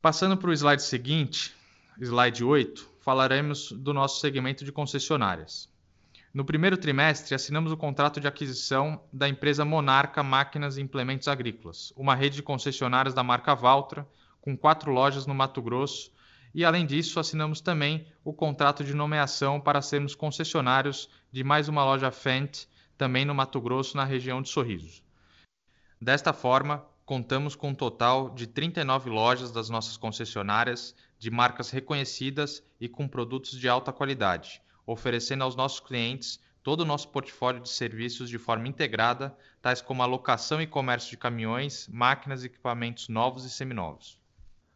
Passando 0.03 0.37
para 0.37 0.51
o 0.51 0.53
slide 0.53 0.83
seguinte, 0.83 1.55
slide 2.01 2.45
8, 2.45 2.94
falaremos 3.05 3.71
do 3.71 3.93
nosso 3.93 4.19
segmento 4.19 4.65
de 4.65 4.73
concessionárias. 4.73 5.69
No 6.33 6.45
primeiro 6.45 6.77
trimestre, 6.79 7.35
assinamos 7.35 7.71
o 7.71 7.77
contrato 7.77 8.19
de 8.19 8.27
aquisição 8.27 9.01
da 9.13 9.29
empresa 9.29 9.65
Monarca 9.65 10.23
Máquinas 10.23 10.79
e 10.79 10.81
Implementos 10.81 11.29
Agrícolas, 11.29 11.93
uma 11.97 12.15
rede 12.15 12.37
de 12.37 12.43
concessionárias 12.43 13.15
da 13.15 13.23
marca 13.23 13.55
Valtra, 13.55 14.09
com 14.41 14.57
quatro 14.57 14.91
lojas 14.91 15.27
no 15.27 15.35
Mato 15.35 15.61
Grosso, 15.61 16.11
e 16.55 16.65
além 16.65 16.87
disso, 16.87 17.21
assinamos 17.21 17.61
também 17.61 18.07
o 18.25 18.33
contrato 18.33 18.83
de 18.83 18.95
nomeação 18.95 19.61
para 19.61 19.83
sermos 19.83 20.15
concessionários 20.15 21.11
de 21.31 21.45
mais 21.45 21.69
uma 21.69 21.85
loja 21.85 22.11
Fendt, 22.11 22.67
também 22.97 23.25
no 23.25 23.35
Mato 23.35 23.61
Grosso, 23.61 23.97
na 23.97 24.05
região 24.05 24.41
de 24.41 24.49
Sorriso. 24.49 25.03
Desta 26.01 26.33
forma, 26.33 26.85
contamos 27.05 27.55
com 27.55 27.69
um 27.69 27.75
total 27.75 28.31
de 28.31 28.47
39 28.47 29.11
lojas 29.11 29.53
das 29.53 29.69
nossas 29.69 29.97
concessionárias, 29.97 30.95
de 31.25 31.31
marcas 31.31 31.71
reconhecidas 31.71 32.63
e 32.81 32.89
com 32.89 33.09
produtos 33.09 33.59
de 33.59 33.69
alta 33.69 33.93
qualidade 33.93 34.63
oferecendo 34.87 35.45
aos 35.45 35.57
nossos 35.57 35.81
clientes 35.81 36.41
todo 36.63 36.81
o 36.81 36.85
nosso 36.85 37.09
portfólio 37.09 37.61
de 37.61 37.69
serviços 37.69 38.31
de 38.31 38.39
forma 38.39 38.67
integrada, 38.67 39.37
tais 39.61 39.83
como 39.83 40.03
alocação 40.03 40.63
e 40.63 40.67
comércio 40.67 41.11
de 41.11 41.17
caminhões, 41.17 41.89
máquinas 41.89 42.43
e 42.43 42.47
equipamentos 42.47 43.09
novos 43.09 43.45
e 43.45 43.51
seminovos. 43.51 44.19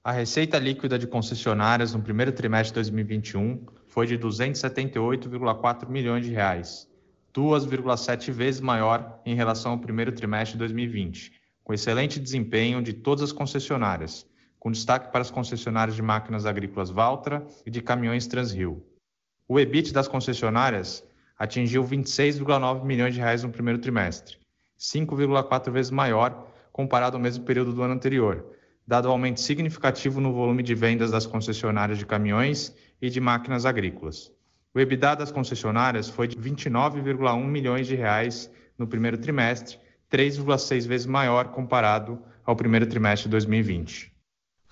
A 0.05 0.13
receita 0.13 0.59
líquida 0.59 0.99
de 0.99 1.07
concessionárias 1.07 1.95
no 1.95 2.03
primeiro 2.03 2.33
trimestre 2.33 2.71
de 2.71 2.91
2021 2.91 3.67
foi 3.87 4.07
de 4.07 4.19
278,4 4.19 5.89
milhões 5.89 6.25
de 6.25 6.33
reais, 6.33 6.89
2,7 7.35 8.31
vezes 8.31 8.61
maior 8.61 9.21
em 9.25 9.35
relação 9.35 9.73
ao 9.73 9.79
primeiro 9.79 10.13
trimestre 10.13 10.53
de 10.53 10.59
2020, 10.59 11.33
com 11.65 11.73
excelente 11.73 12.21
desempenho 12.21 12.83
de 12.83 12.93
todas 12.93 13.25
as 13.25 13.33
concessionárias, 13.33 14.27
com 14.59 14.71
destaque 14.71 15.13
para 15.13 15.21
as 15.21 15.31
concessionárias 15.31 15.95
de 15.97 16.03
máquinas 16.03 16.47
agrícolas 16.47 16.91
Valtra 16.91 17.47
e 17.65 17.71
de 17.71 17.81
caminhões 17.81 18.27
Transrio. 18.27 18.83
O 19.47 19.59
EBIT 19.59 19.93
das 19.93 20.09
concessionárias 20.09 21.05
atingiu 21.39 21.85
26,9 21.85 22.85
milhões 22.85 23.15
de 23.15 23.21
reais 23.21 23.43
no 23.43 23.51
primeiro 23.51 23.79
trimestre, 23.79 24.37
5,4 24.79 25.71
vezes 25.71 25.91
maior 25.91 26.49
comparado 26.73 27.17
ao 27.17 27.23
mesmo 27.23 27.45
período 27.45 27.73
do 27.73 27.83
ano 27.83 27.95
anterior, 27.95 28.45
dado 28.87 29.07
o 29.07 29.11
aumento 29.11 29.41
significativo 29.41 30.21
no 30.21 30.33
volume 30.33 30.63
de 30.63 30.75
vendas 30.75 31.11
das 31.11 31.27
concessionárias 31.27 31.99
de 31.99 32.07
caminhões 32.07 32.75
e 33.01 33.09
de 33.09 33.21
máquinas 33.21 33.65
agrícolas. 33.65 34.33
O 34.75 34.81
EBITDA 34.81 35.17
das 35.17 35.33
concessionárias 35.33 36.09
foi 36.09 36.29
de 36.29 36.37
29,1 36.37 37.45
milhões 37.45 37.87
de 37.87 37.95
reais 37.95 38.51
no 38.77 38.87
primeiro 38.87 39.19
trimestre, 39.19 39.79
3,6 40.11 40.87
vezes 40.87 41.07
maior 41.07 41.49
comparado 41.49 42.23
ao 42.45 42.57
primeiro 42.57 42.87
trimestre 42.87 43.29
de 43.29 43.31
2020. 43.31 44.18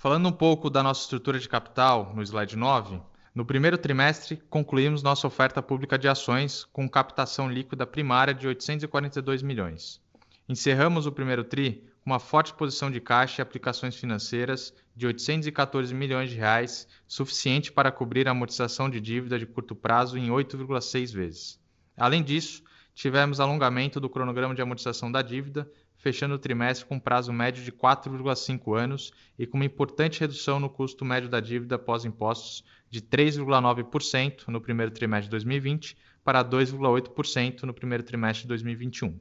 Falando 0.07 0.29
um 0.29 0.33
pouco 0.33 0.71
da 0.71 0.85
nossa 0.85 1.01
estrutura 1.01 1.37
de 1.37 1.49
capital, 1.49 2.13
no 2.15 2.23
slide 2.23 2.55
9, 2.55 3.01
no 3.35 3.45
primeiro 3.45 3.77
trimestre, 3.77 4.41
concluímos 4.49 5.03
nossa 5.03 5.27
oferta 5.27 5.61
pública 5.61 5.99
de 5.99 6.07
ações 6.07 6.65
com 6.73 6.89
captação 6.89 7.51
líquida 7.51 7.85
primária 7.85 8.33
de 8.33 8.47
842 8.47 9.43
milhões. 9.43 10.01
Encerramos 10.49 11.07
o 11.07 11.13
primeiro 11.13 11.43
TRI 11.43 11.83
com 12.05 12.11
uma 12.11 12.21
forte 12.21 12.55
posição 12.55 12.89
de 12.89 13.01
caixa 13.01 13.41
e 13.41 13.43
aplicações 13.43 13.97
financeiras 13.97 14.73
de 14.95 15.09
814 15.09 15.93
milhões 15.93 16.31
de 16.31 16.37
reais, 16.37 16.87
suficiente 17.09 17.73
para 17.73 17.91
cobrir 17.91 18.29
a 18.29 18.31
amortização 18.31 18.89
de 18.89 19.01
dívida 19.01 19.41
de 19.41 19.45
curto 19.45 19.75
prazo 19.75 20.17
em 20.17 20.29
8,6 20.29 21.13
vezes. 21.13 21.59
Além 21.97 22.23
disso, 22.23 22.63
tivemos 22.95 23.41
alongamento 23.41 23.99
do 23.99 24.09
cronograma 24.09 24.55
de 24.55 24.63
amortização 24.63 25.11
da 25.11 25.21
dívida, 25.21 25.69
fechando 25.99 26.35
o 26.35 26.39
trimestre 26.39 26.87
com 26.87 26.99
prazo 26.99 27.33
médio 27.33 27.63
de 27.63 27.73
4,5 27.73 28.77
anos 28.77 29.13
e 29.39 29.47
com 29.47 29.57
uma 29.57 29.65
importante 29.65 30.21
redução 30.21 30.61
no 30.61 30.69
custo 30.69 31.05
médio 31.05 31.29
da 31.29 31.41
dívida 31.41 31.79
pós-impostos 31.79 32.65
de 32.91 33.01
3,9% 33.01 34.49
no 34.49 34.61
primeiro 34.61 34.93
trimestre 34.93 35.27
de 35.27 35.31
2020 35.31 35.97
para 36.25 36.45
2,8% 36.45 37.63
no 37.63 37.75
primeiro 37.75 38.03
trimestre 38.03 38.43
de 38.43 38.49
2021. 38.49 39.19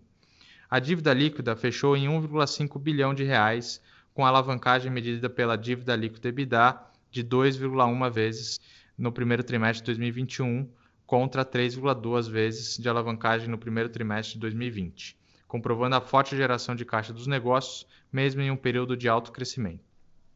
A 0.69 0.79
dívida 0.79 1.13
líquida 1.13 1.55
fechou 1.55 1.95
em 1.95 2.07
1,5 2.07 2.79
bilhão 2.79 3.13
de 3.13 3.23
reais, 3.23 3.81
com 4.13 4.25
a 4.25 4.29
alavancagem 4.29 4.91
medida 4.91 5.29
pela 5.29 5.55
dívida 5.55 5.95
líquida 5.95 6.29
EBITDA 6.29 6.81
de 7.11 7.23
2,1 7.23 8.11
vezes 8.11 8.59
no 8.97 9.11
primeiro 9.11 9.43
trimestre 9.43 9.81
de 9.81 9.85
2021 9.85 10.67
contra 11.05 11.45
3,2 11.45 12.29
vezes 12.29 12.77
de 12.77 12.89
alavancagem 12.89 13.47
no 13.47 13.57
primeiro 13.57 13.89
trimestre 13.89 14.33
de 14.35 14.39
2020, 14.39 15.17
comprovando 15.55 15.95
a 15.95 16.01
forte 16.01 16.35
geração 16.35 16.75
de 16.75 16.83
caixa 16.83 17.13
dos 17.13 17.27
negócios, 17.27 17.87
mesmo 18.11 18.41
em 18.41 18.51
um 18.51 18.57
período 18.57 18.97
de 18.97 19.07
alto 19.07 19.31
crescimento. 19.31 19.85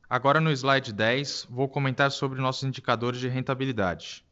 Agora 0.10 0.40
no 0.40 0.50
slide 0.50 0.94
10, 0.94 1.48
vou 1.50 1.68
comentar 1.68 2.10
sobre 2.10 2.40
nossos 2.40 2.64
indicadores 2.64 3.20
de 3.20 3.28
rentabilidade. 3.28 4.24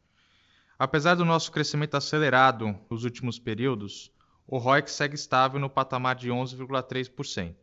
Apesar 0.80 1.16
do 1.16 1.26
nosso 1.26 1.52
crescimento 1.52 1.96
acelerado 1.96 2.74
nos 2.90 3.04
últimos 3.04 3.38
períodos, 3.38 4.10
o 4.48 4.58
ROIC 4.58 4.90
segue 4.90 5.16
estável 5.16 5.60
no 5.60 5.70
patamar 5.70 6.16
de 6.16 6.30
11,3%. 6.30 7.54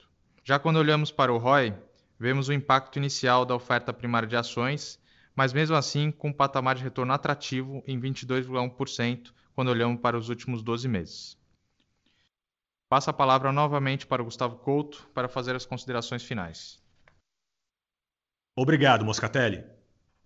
Já 0.45 0.59
quando 0.59 0.77
olhamos 0.77 1.11
para 1.11 1.33
o 1.33 1.39
ROI, 1.39 1.75
vemos 2.21 2.49
o 2.49 2.53
impacto 2.53 2.99
inicial 2.99 3.47
da 3.47 3.55
oferta 3.55 3.91
primária 3.91 4.29
de 4.29 4.37
ações, 4.37 5.01
mas 5.35 5.55
mesmo 5.55 5.77
assim 5.77 6.11
com 6.11 6.29
um 6.29 6.33
patamar 6.33 6.75
de 6.75 6.83
retorno 6.83 7.15
atrativo 7.15 7.83
em 7.87 7.99
22,1% 7.99 9.33
quando 9.55 9.69
olhamos 9.69 9.99
para 9.99 10.19
os 10.19 10.29
últimos 10.29 10.63
12 10.63 10.87
meses. 10.89 11.43
Passo 12.89 13.11
a 13.11 13.13
palavra 13.13 13.51
novamente 13.51 14.07
para 14.07 14.23
o 14.23 14.25
Gustavo 14.25 14.57
Couto 14.57 15.09
para 15.15 15.29
fazer 15.29 15.57
as 15.57 15.67
considerações 15.67 16.23
finais. 16.23 16.83
Obrigado, 18.57 19.05
Moscatelli. 19.05 19.65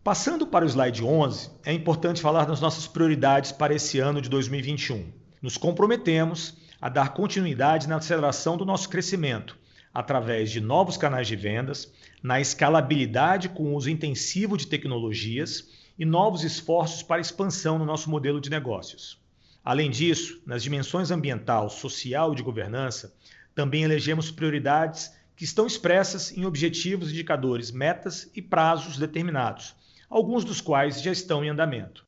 Passando 0.05 0.47
para 0.47 0.65
o 0.65 0.69
slide 0.69 1.03
11, 1.03 1.51
é 1.65 1.73
importante 1.73 2.21
falar 2.21 2.45
das 2.45 2.61
nossas 2.61 2.87
prioridades 2.87 3.53
para 3.53 3.75
esse 3.75 3.99
ano 3.99 4.21
de 4.21 4.29
2021. 4.29 5.13
Nos 5.41 5.57
comprometemos 5.57 6.57
a 6.81 6.89
dar 6.89 7.15
continuidade 7.15 7.89
na 7.89 7.97
aceleração 7.97 8.57
do 8.57 8.65
nosso 8.65 8.89
crescimento, 8.89 9.59
através 9.93 10.51
de 10.51 10.61
novos 10.61 10.97
canais 10.97 11.27
de 11.27 11.37
vendas, 11.37 11.93
na 12.23 12.41
escalabilidade 12.41 13.49
com 13.49 13.65
o 13.65 13.75
uso 13.75 13.91
intensivo 13.91 14.57
de 14.57 14.67
tecnologias 14.67 15.69
e 15.99 16.05
novos 16.05 16.45
esforços 16.45 17.03
para 17.03 17.21
expansão 17.21 17.79
no 17.79 17.85
nosso 17.85 18.11
modelo 18.11 18.41
de 18.41 18.51
negócios. 18.51 19.21
Além 19.69 19.91
disso, 19.91 20.41
nas 20.47 20.63
dimensões 20.63 21.11
ambiental, 21.11 21.69
social 21.69 22.33
e 22.33 22.37
de 22.37 22.43
governança, 22.43 23.15
também 23.55 23.83
elegemos 23.83 24.31
prioridades 24.31 25.13
que 25.37 25.45
estão 25.45 25.67
expressas 25.67 26.35
em 26.35 26.47
objetivos, 26.47 27.11
indicadores, 27.11 27.71
metas 27.71 28.31
e 28.35 28.41
prazos 28.41 28.97
determinados, 28.97 29.77
alguns 30.09 30.43
dos 30.43 30.63
quais 30.63 31.03
já 31.03 31.13
estão 31.13 31.45
em 31.45 31.51
andamento. 31.51 32.03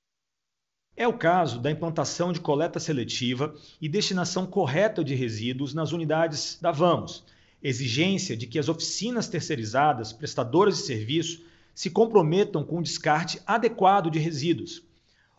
É 0.96 1.06
o 1.06 1.12
caso 1.12 1.60
da 1.60 1.70
implantação 1.70 2.32
de 2.32 2.40
coleta 2.40 2.80
seletiva 2.80 3.54
e 3.78 3.90
destinação 3.90 4.46
correta 4.46 5.04
de 5.04 5.14
resíduos 5.14 5.74
nas 5.74 5.92
unidades 5.92 6.58
da 6.62 6.72
Vamos, 6.72 7.26
exigência 7.62 8.34
de 8.34 8.46
que 8.46 8.58
as 8.58 8.70
oficinas 8.70 9.28
terceirizadas, 9.28 10.14
prestadoras 10.14 10.78
de 10.78 10.84
serviço, 10.84 11.44
se 11.74 11.90
comprometam 11.90 12.64
com 12.64 12.78
o 12.78 12.82
descarte 12.82 13.38
adequado 13.46 14.10
de 14.10 14.18
resíduos, 14.18 14.82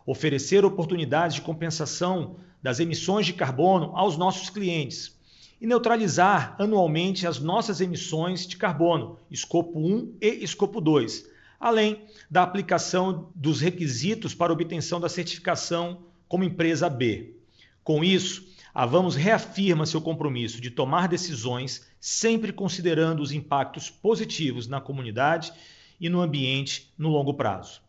oferecer 0.05 0.65
oportunidades 0.65 1.35
de 1.35 1.41
compensação 1.41 2.35
das 2.61 2.79
emissões 2.79 3.25
de 3.25 3.33
carbono 3.33 3.91
aos 3.95 4.17
nossos 4.17 4.49
clientes 4.49 5.19
e 5.59 5.67
neutralizar 5.67 6.55
anualmente 6.57 7.27
as 7.27 7.39
nossas 7.39 7.81
emissões 7.81 8.47
de 8.47 8.57
carbono, 8.57 9.19
escopo 9.29 9.79
1 9.79 10.15
e 10.19 10.43
escopo 10.43 10.81
2, 10.81 11.29
além 11.59 12.01
da 12.29 12.41
aplicação 12.41 13.29
dos 13.35 13.61
requisitos 13.61 14.33
para 14.33 14.51
obtenção 14.51 14.99
da 14.99 15.07
certificação 15.07 15.99
como 16.27 16.43
empresa 16.43 16.89
B. 16.89 17.35
Com 17.83 18.03
isso, 18.03 18.49
a 18.73 18.85
Vamos 18.85 19.15
reafirma 19.15 19.85
seu 19.85 20.01
compromisso 20.01 20.61
de 20.61 20.71
tomar 20.71 21.07
decisões 21.07 21.85
sempre 21.99 22.51
considerando 22.51 23.21
os 23.21 23.31
impactos 23.31 23.89
positivos 23.89 24.67
na 24.67 24.81
comunidade 24.81 25.53
e 25.99 26.09
no 26.09 26.21
ambiente 26.21 26.91
no 26.97 27.09
longo 27.09 27.33
prazo. 27.33 27.81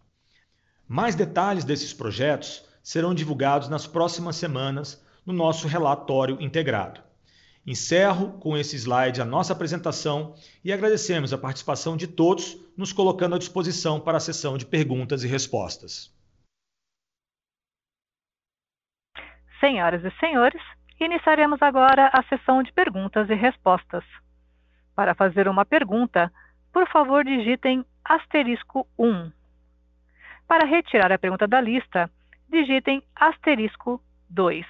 Mais 0.93 1.15
detalhes 1.15 1.65
desses 1.65 1.95
projetos 1.95 2.69
serão 2.83 3.15
divulgados 3.15 3.67
nas 3.67 3.87
próximas 3.87 4.37
semanas 4.37 5.03
no 5.25 5.33
nosso 5.33 5.67
relatório 5.67 6.37
integrado. 6.39 7.01
Encerro 7.67 8.33
com 8.33 8.59
esse 8.59 8.77
slide 8.77 9.19
a 9.19 9.25
nossa 9.25 9.55
apresentação 9.55 10.35
e 10.63 10.71
agradecemos 10.71 11.33
a 11.33 11.39
participação 11.39 11.97
de 11.97 12.07
todos, 12.07 12.59
nos 12.77 12.93
colocando 12.93 13.35
à 13.35 13.39
disposição 13.39 13.99
para 13.99 14.19
a 14.19 14.21
sessão 14.21 14.59
de 14.59 14.67
perguntas 14.67 15.25
e 15.25 15.27
respostas. 15.27 16.15
Senhoras 19.61 20.05
e 20.05 20.11
senhores, 20.21 20.61
iniciaremos 21.01 21.63
agora 21.63 22.11
a 22.13 22.23
sessão 22.25 22.63
de 22.63 22.71
perguntas 22.71 23.31
e 23.31 23.35
respostas. 23.35 24.05
Para 24.95 25.15
fazer 25.15 25.49
uma 25.49 25.65
pergunta, 25.65 26.31
por 26.71 26.87
favor 26.91 27.25
digitem 27.25 27.83
asterisco 28.05 28.87
1. 28.99 29.33
Para 30.53 30.67
retirar 30.67 31.11
a 31.11 31.19
pergunta 31.19 31.49
da 31.49 31.63
lista, 31.63 32.11
digitem 32.47 33.03
asterisco 33.17 34.03
2. 34.29 34.67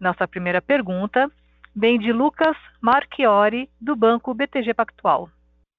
Nossa 0.00 0.26
primeira 0.26 0.60
pergunta 0.60 1.30
vem 1.76 1.96
de 1.96 2.12
Lucas 2.12 2.56
Marchiori, 2.80 3.70
do 3.80 3.94
Banco 3.94 4.34
BTG 4.34 4.74
Pactual. 4.74 5.30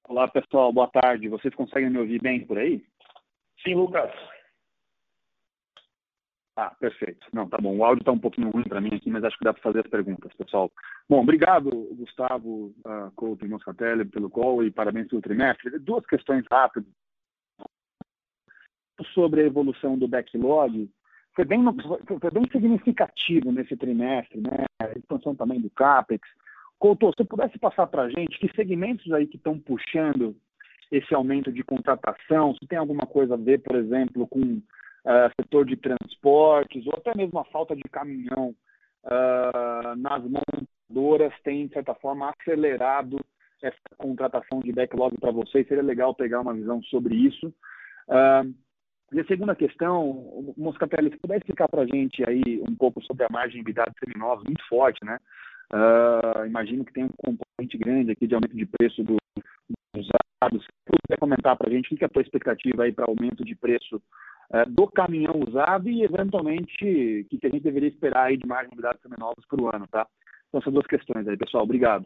Olá, 0.08 0.26
pessoal, 0.28 0.72
boa 0.72 0.88
tarde. 0.88 1.28
Vocês 1.28 1.54
conseguem 1.54 1.90
me 1.90 1.98
ouvir 1.98 2.22
bem 2.22 2.46
por 2.46 2.56
aí? 2.56 2.82
Sim, 3.62 3.74
Lucas. 3.74 4.10
Ah, 6.56 6.74
perfeito. 6.80 7.26
Não, 7.34 7.46
tá 7.46 7.58
bom. 7.58 7.76
O 7.76 7.84
áudio 7.84 8.00
está 8.00 8.12
um 8.12 8.18
pouquinho 8.18 8.48
ruim 8.48 8.64
para 8.64 8.80
mim 8.80 8.94
aqui, 8.94 9.10
mas 9.10 9.24
acho 9.24 9.36
que 9.36 9.44
dá 9.44 9.52
para 9.52 9.62
fazer 9.62 9.80
as 9.80 9.90
perguntas, 9.90 10.32
pessoal. 10.38 10.72
Bom, 11.06 11.20
obrigado, 11.20 11.68
Gustavo 11.98 12.72
uh, 12.86 13.10
Couto 13.14 13.44
e 13.44 13.48
Moscatelli, 13.48 14.06
pelo 14.06 14.30
call 14.30 14.64
e 14.64 14.70
parabéns 14.70 15.08
pelo 15.08 15.20
trimestre. 15.20 15.78
Duas 15.80 16.06
questões 16.06 16.46
rápidas. 16.50 16.88
Sobre 19.12 19.42
a 19.42 19.46
evolução 19.46 19.98
do 19.98 20.06
backlog, 20.06 20.88
foi 21.34 21.44
bem, 21.44 21.64
foi 22.20 22.30
bem 22.30 22.44
significativo 22.50 23.50
nesse 23.50 23.76
trimestre, 23.76 24.40
né? 24.40 24.66
A 24.80 24.96
expansão 24.96 25.34
também 25.34 25.60
do 25.60 25.68
CAPEX. 25.70 26.28
Couto, 26.78 27.10
se 27.16 27.24
pudesse 27.24 27.58
passar 27.58 27.86
para 27.88 28.02
a 28.02 28.08
gente 28.08 28.38
que 28.38 28.54
segmentos 28.54 29.10
aí 29.12 29.26
que 29.26 29.36
estão 29.36 29.58
puxando 29.58 30.36
esse 30.92 31.14
aumento 31.14 31.50
de 31.50 31.62
contratação, 31.64 32.54
se 32.54 32.66
tem 32.66 32.78
alguma 32.78 33.06
coisa 33.06 33.34
a 33.34 33.38
ver, 33.38 33.62
por 33.62 33.76
exemplo, 33.76 34.28
com 34.28 34.40
uh, 34.40 34.62
setor 35.40 35.64
de 35.64 35.76
transportes, 35.76 36.86
ou 36.86 36.92
até 36.94 37.16
mesmo 37.16 37.38
a 37.38 37.44
falta 37.46 37.74
de 37.74 37.82
caminhão 37.84 38.54
uh, 39.04 39.96
nas 39.96 40.22
montadoras 40.22 41.32
tem, 41.42 41.66
de 41.66 41.72
certa 41.72 41.94
forma, 41.94 42.30
acelerado 42.30 43.18
essa 43.62 43.76
contratação 43.96 44.60
de 44.60 44.72
backlog 44.72 45.18
para 45.18 45.32
vocês. 45.32 45.66
Seria 45.66 45.82
legal 45.82 46.14
pegar 46.14 46.40
uma 46.40 46.54
visão 46.54 46.82
sobre 46.84 47.14
isso. 47.14 47.48
Uh, 48.08 48.54
e 49.12 49.20
a 49.20 49.24
segunda 49.26 49.54
questão, 49.54 50.52
Moscatelli, 50.56 51.10
se 51.10 51.18
puder 51.18 51.38
explicar 51.38 51.68
para 51.68 51.82
a 51.82 51.86
gente 51.86 52.28
aí 52.28 52.60
um 52.68 52.74
pouco 52.74 53.02
sobre 53.04 53.24
a 53.24 53.28
margem 53.30 53.62
de 53.62 53.72
de 53.72 53.82
seminovos, 54.00 54.44
muito 54.44 54.66
forte, 54.68 55.04
né? 55.04 55.18
Uh, 55.72 56.46
imagino 56.46 56.84
que 56.84 56.92
tem 56.92 57.04
um 57.04 57.10
componente 57.16 57.78
grande 57.78 58.12
aqui 58.12 58.26
de 58.26 58.34
aumento 58.34 58.56
de 58.56 58.66
preço 58.66 59.02
do, 59.02 59.16
dos 59.36 60.06
usados. 60.06 60.64
Se 60.64 60.98
puder 61.06 61.18
comentar 61.18 61.56
para 61.56 61.68
a 61.68 61.72
gente 61.72 61.92
o 61.92 61.96
que 61.96 62.04
é 62.04 62.06
a 62.06 62.10
tua 62.10 62.22
expectativa 62.22 62.84
aí 62.84 62.92
para 62.92 63.06
aumento 63.06 63.44
de 63.44 63.54
preço 63.54 64.00
é, 64.52 64.64
do 64.66 64.86
caminhão 64.86 65.40
usado 65.48 65.88
e, 65.88 66.02
eventualmente, 66.02 66.74
o 67.24 67.38
que, 67.38 67.46
a 67.46 67.48
gente 67.48 67.62
deveria 67.62 67.88
esperar 67.88 68.26
aí 68.26 68.36
de 68.36 68.46
margem 68.46 68.74
de 68.74 68.82
dados 68.82 69.00
seminovos 69.02 69.44
para 69.46 69.62
o 69.62 69.74
ano, 69.74 69.86
tá? 69.88 70.06
Então, 70.48 70.60
essas 70.60 70.72
duas 70.72 70.86
questões 70.86 71.26
aí, 71.26 71.36
pessoal. 71.36 71.64
Obrigado. 71.64 72.04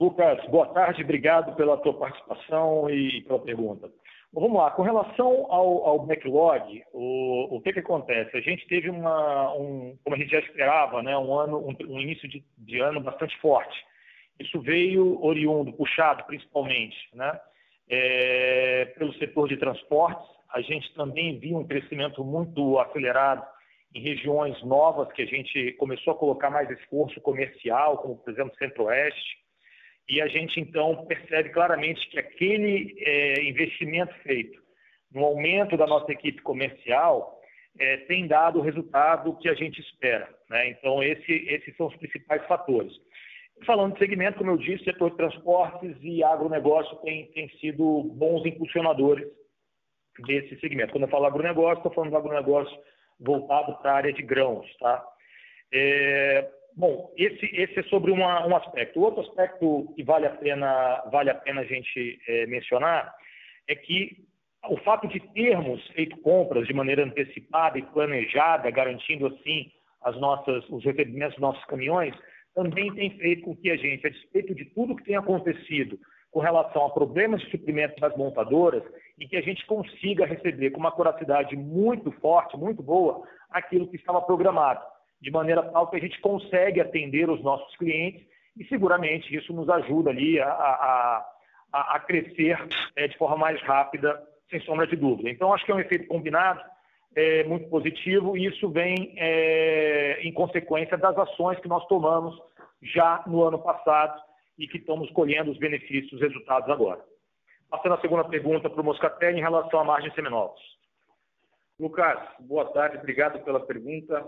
Lucas, 0.00 0.38
boa 0.48 0.66
tarde, 0.68 1.02
obrigado 1.02 1.56
pela 1.56 1.76
tua 1.78 1.94
participação 1.94 2.88
e 2.88 3.22
pela 3.22 3.40
pergunta. 3.40 3.90
Vamos 4.32 4.52
lá, 4.52 4.70
com 4.70 4.82
relação 4.82 5.46
ao, 5.50 5.86
ao 5.86 5.98
backlog, 6.00 6.84
o, 6.92 7.56
o 7.56 7.60
que, 7.62 7.72
que 7.72 7.78
acontece? 7.80 8.36
A 8.36 8.40
gente 8.40 8.66
teve 8.66 8.90
uma, 8.90 9.54
um, 9.54 9.96
como 10.04 10.14
a 10.14 10.18
gente 10.18 10.30
já 10.30 10.38
esperava, 10.40 11.02
né, 11.02 11.16
um, 11.16 11.32
ano, 11.32 11.58
um, 11.58 11.74
um 11.94 11.98
início 11.98 12.28
de, 12.28 12.44
de 12.58 12.78
ano 12.78 13.00
bastante 13.00 13.36
forte. 13.38 13.74
Isso 14.38 14.60
veio 14.60 15.18
oriundo, 15.24 15.72
puxado 15.72 16.24
principalmente, 16.24 16.96
né, 17.14 17.40
é, 17.88 18.84
pelo 18.98 19.14
setor 19.14 19.48
de 19.48 19.56
transportes. 19.56 20.28
A 20.52 20.60
gente 20.60 20.92
também 20.94 21.38
viu 21.38 21.56
um 21.56 21.66
crescimento 21.66 22.22
muito 22.22 22.78
acelerado 22.78 23.46
em 23.94 24.02
regiões 24.02 24.62
novas 24.62 25.10
que 25.12 25.22
a 25.22 25.26
gente 25.26 25.72
começou 25.72 26.12
a 26.12 26.18
colocar 26.18 26.50
mais 26.50 26.70
esforço 26.70 27.18
comercial, 27.22 27.96
como, 27.96 28.16
por 28.16 28.30
exemplo, 28.30 28.56
Centro-Oeste. 28.58 29.38
E 30.08 30.22
a 30.22 30.26
gente, 30.26 30.58
então, 30.58 31.04
percebe 31.06 31.50
claramente 31.50 32.08
que 32.08 32.18
aquele 32.18 32.96
é, 32.98 33.42
investimento 33.44 34.14
feito 34.22 34.60
no 35.12 35.24
aumento 35.24 35.76
da 35.76 35.86
nossa 35.86 36.10
equipe 36.12 36.40
comercial 36.42 37.38
é, 37.78 37.98
tem 37.98 38.26
dado 38.26 38.58
o 38.58 38.62
resultado 38.62 39.36
que 39.38 39.48
a 39.48 39.54
gente 39.54 39.80
espera. 39.80 40.28
Né? 40.48 40.70
Então, 40.70 41.02
esse, 41.02 41.32
esses 41.32 41.76
são 41.76 41.86
os 41.86 41.96
principais 41.96 42.44
fatores. 42.46 42.92
Falando 43.66 43.94
de 43.94 43.98
segmento, 43.98 44.38
como 44.38 44.52
eu 44.52 44.56
disse, 44.56 44.84
setor 44.84 45.10
de 45.10 45.16
transportes 45.16 45.96
e 46.00 46.22
agronegócio 46.22 46.96
têm 46.98 47.26
tem 47.32 47.48
sido 47.58 48.04
bons 48.14 48.46
impulsionadores 48.46 49.26
desse 50.26 50.58
segmento. 50.60 50.92
Quando 50.92 51.04
eu 51.04 51.10
falo 51.10 51.26
agronegócio, 51.26 51.78
estou 51.78 51.92
falando 51.92 52.10
de 52.10 52.16
agronegócio 52.16 52.78
voltado 53.20 53.76
para 53.78 53.92
a 53.92 53.96
área 53.96 54.12
de 54.12 54.22
grãos. 54.22 54.66
Tá? 54.78 55.04
É, 55.72 56.48
bom, 56.78 57.12
esse, 57.16 57.44
esse 57.46 57.80
é 57.80 57.82
sobre 57.84 58.12
uma, 58.12 58.46
um 58.46 58.56
aspecto. 58.56 59.00
O 59.00 59.02
outro 59.02 59.22
aspecto 59.22 59.92
que 59.96 60.02
vale 60.04 60.26
a 60.26 60.30
pena, 60.30 61.02
vale 61.10 61.28
a, 61.28 61.34
pena 61.34 61.62
a 61.62 61.64
gente 61.64 62.18
é, 62.26 62.46
mencionar 62.46 63.12
é 63.68 63.74
que 63.74 64.16
o 64.70 64.76
fato 64.78 65.08
de 65.08 65.20
termos 65.32 65.84
feito 65.88 66.16
compras 66.18 66.66
de 66.66 66.72
maneira 66.72 67.04
antecipada 67.04 67.78
e 67.78 67.82
planejada, 67.82 68.70
garantindo 68.70 69.26
assim 69.26 69.70
as 70.02 70.18
nossas, 70.20 70.68
os 70.70 70.84
recebimentos 70.84 71.34
dos 71.34 71.42
nossos 71.42 71.64
caminhões, 71.64 72.14
também 72.54 72.92
tem 72.94 73.10
feito 73.18 73.42
com 73.42 73.56
que 73.56 73.70
a 73.70 73.76
gente, 73.76 74.06
a 74.06 74.10
despeito 74.10 74.54
de 74.54 74.64
tudo 74.66 74.96
que 74.96 75.04
tem 75.04 75.16
acontecido 75.16 75.98
com 76.30 76.40
relação 76.40 76.86
a 76.86 76.90
problemas 76.90 77.40
de 77.40 77.50
suprimento 77.50 78.00
das 78.00 78.16
montadoras, 78.16 78.82
e 79.18 79.26
que 79.26 79.36
a 79.36 79.40
gente 79.40 79.64
consiga 79.66 80.26
receber 80.26 80.70
com 80.70 80.78
uma 80.78 80.92
curacidade 80.92 81.56
muito 81.56 82.12
forte, 82.12 82.56
muito 82.56 82.82
boa, 82.82 83.22
aquilo 83.50 83.88
que 83.88 83.96
estava 83.96 84.20
programado, 84.22 84.80
de 85.20 85.30
maneira 85.30 85.62
tal 85.62 85.88
que 85.88 85.96
a 85.96 86.00
gente 86.00 86.20
consegue 86.20 86.80
atender 86.80 87.28
os 87.28 87.42
nossos 87.42 87.76
clientes 87.76 88.26
e 88.56 88.64
seguramente 88.66 89.34
isso 89.34 89.52
nos 89.52 89.68
ajuda 89.68 90.10
ali 90.10 90.40
a, 90.40 90.48
a, 91.72 91.94
a, 91.94 92.00
crescer 92.00 92.58
é, 92.96 93.06
de 93.08 93.16
forma 93.16 93.36
mais 93.36 93.60
rápida, 93.62 94.20
sem 94.50 94.60
sombra 94.60 94.86
de 94.86 94.96
dúvida. 94.96 95.30
Então, 95.30 95.52
acho 95.52 95.64
que 95.64 95.72
é 95.72 95.74
um 95.74 95.80
efeito 95.80 96.06
combinado 96.08 96.60
é, 97.14 97.44
muito 97.44 97.68
positivo 97.68 98.36
e 98.36 98.46
isso 98.46 98.68
vem 98.70 99.14
é, 99.16 100.20
em 100.22 100.32
consequência 100.32 100.96
das 100.96 101.16
ações 101.16 101.58
que 101.60 101.68
nós 101.68 101.86
tomamos 101.86 102.36
já 102.82 103.22
no 103.26 103.42
ano 103.42 103.58
passado 103.58 104.20
e 104.58 104.66
que 104.66 104.78
estamos 104.78 105.10
colhendo 105.10 105.50
os 105.50 105.58
benefícios, 105.58 106.12
os 106.12 106.20
resultados 106.20 106.68
agora. 106.68 107.00
Passando 107.70 107.94
a 107.94 108.00
segunda 108.00 108.24
pergunta 108.24 108.68
para 108.68 108.80
o 108.80 108.84
Moscatelli 108.84 109.38
em 109.38 109.42
relação 109.42 109.80
à 109.80 109.84
margem 109.84 110.12
seminovos. 110.14 110.60
Lucas, 111.78 112.18
boa 112.40 112.64
tarde, 112.72 112.96
obrigado 112.96 113.42
pela 113.44 113.60
pergunta. 113.60 114.26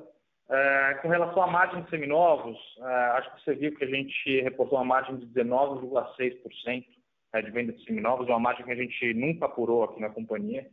É, 0.53 0.95
com 1.01 1.09
relação 1.09 1.45
à 1.45 1.47
margem 1.47 1.81
de 1.83 1.91
seminovos, 1.91 2.59
é, 2.81 2.85
acho 3.19 3.33
que 3.37 3.45
você 3.45 3.55
viu 3.55 3.77
que 3.77 3.85
a 3.85 3.87
gente 3.87 4.41
reportou 4.41 4.79
uma 4.79 4.85
margem 4.85 5.17
de 5.17 5.27
19,6% 5.27 6.85
é, 7.33 7.41
de 7.43 7.51
venda 7.53 7.73
de 7.73 7.85
seminovos, 7.85 8.27
uma 8.27 8.41
margem 8.41 8.65
que 8.65 8.73
a 8.73 8.75
gente 8.75 9.15
nunca 9.15 9.47
apurou 9.47 9.85
aqui 9.85 10.01
na 10.01 10.11
companhia. 10.11 10.67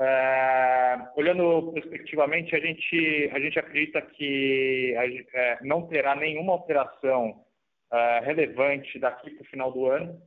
É, 0.00 0.98
olhando 1.14 1.70
prospectivamente, 1.72 2.56
a 2.56 2.58
gente, 2.58 3.30
a 3.32 3.38
gente 3.38 3.56
acredita 3.60 4.02
que 4.02 4.92
é, 5.32 5.58
não 5.62 5.86
terá 5.86 6.16
nenhuma 6.16 6.54
alteração 6.54 7.44
relevante 8.24 8.98
daqui 8.98 9.30
para 9.30 9.42
o 9.42 9.46
final 9.46 9.70
do 9.70 9.86
ano. 9.86 10.20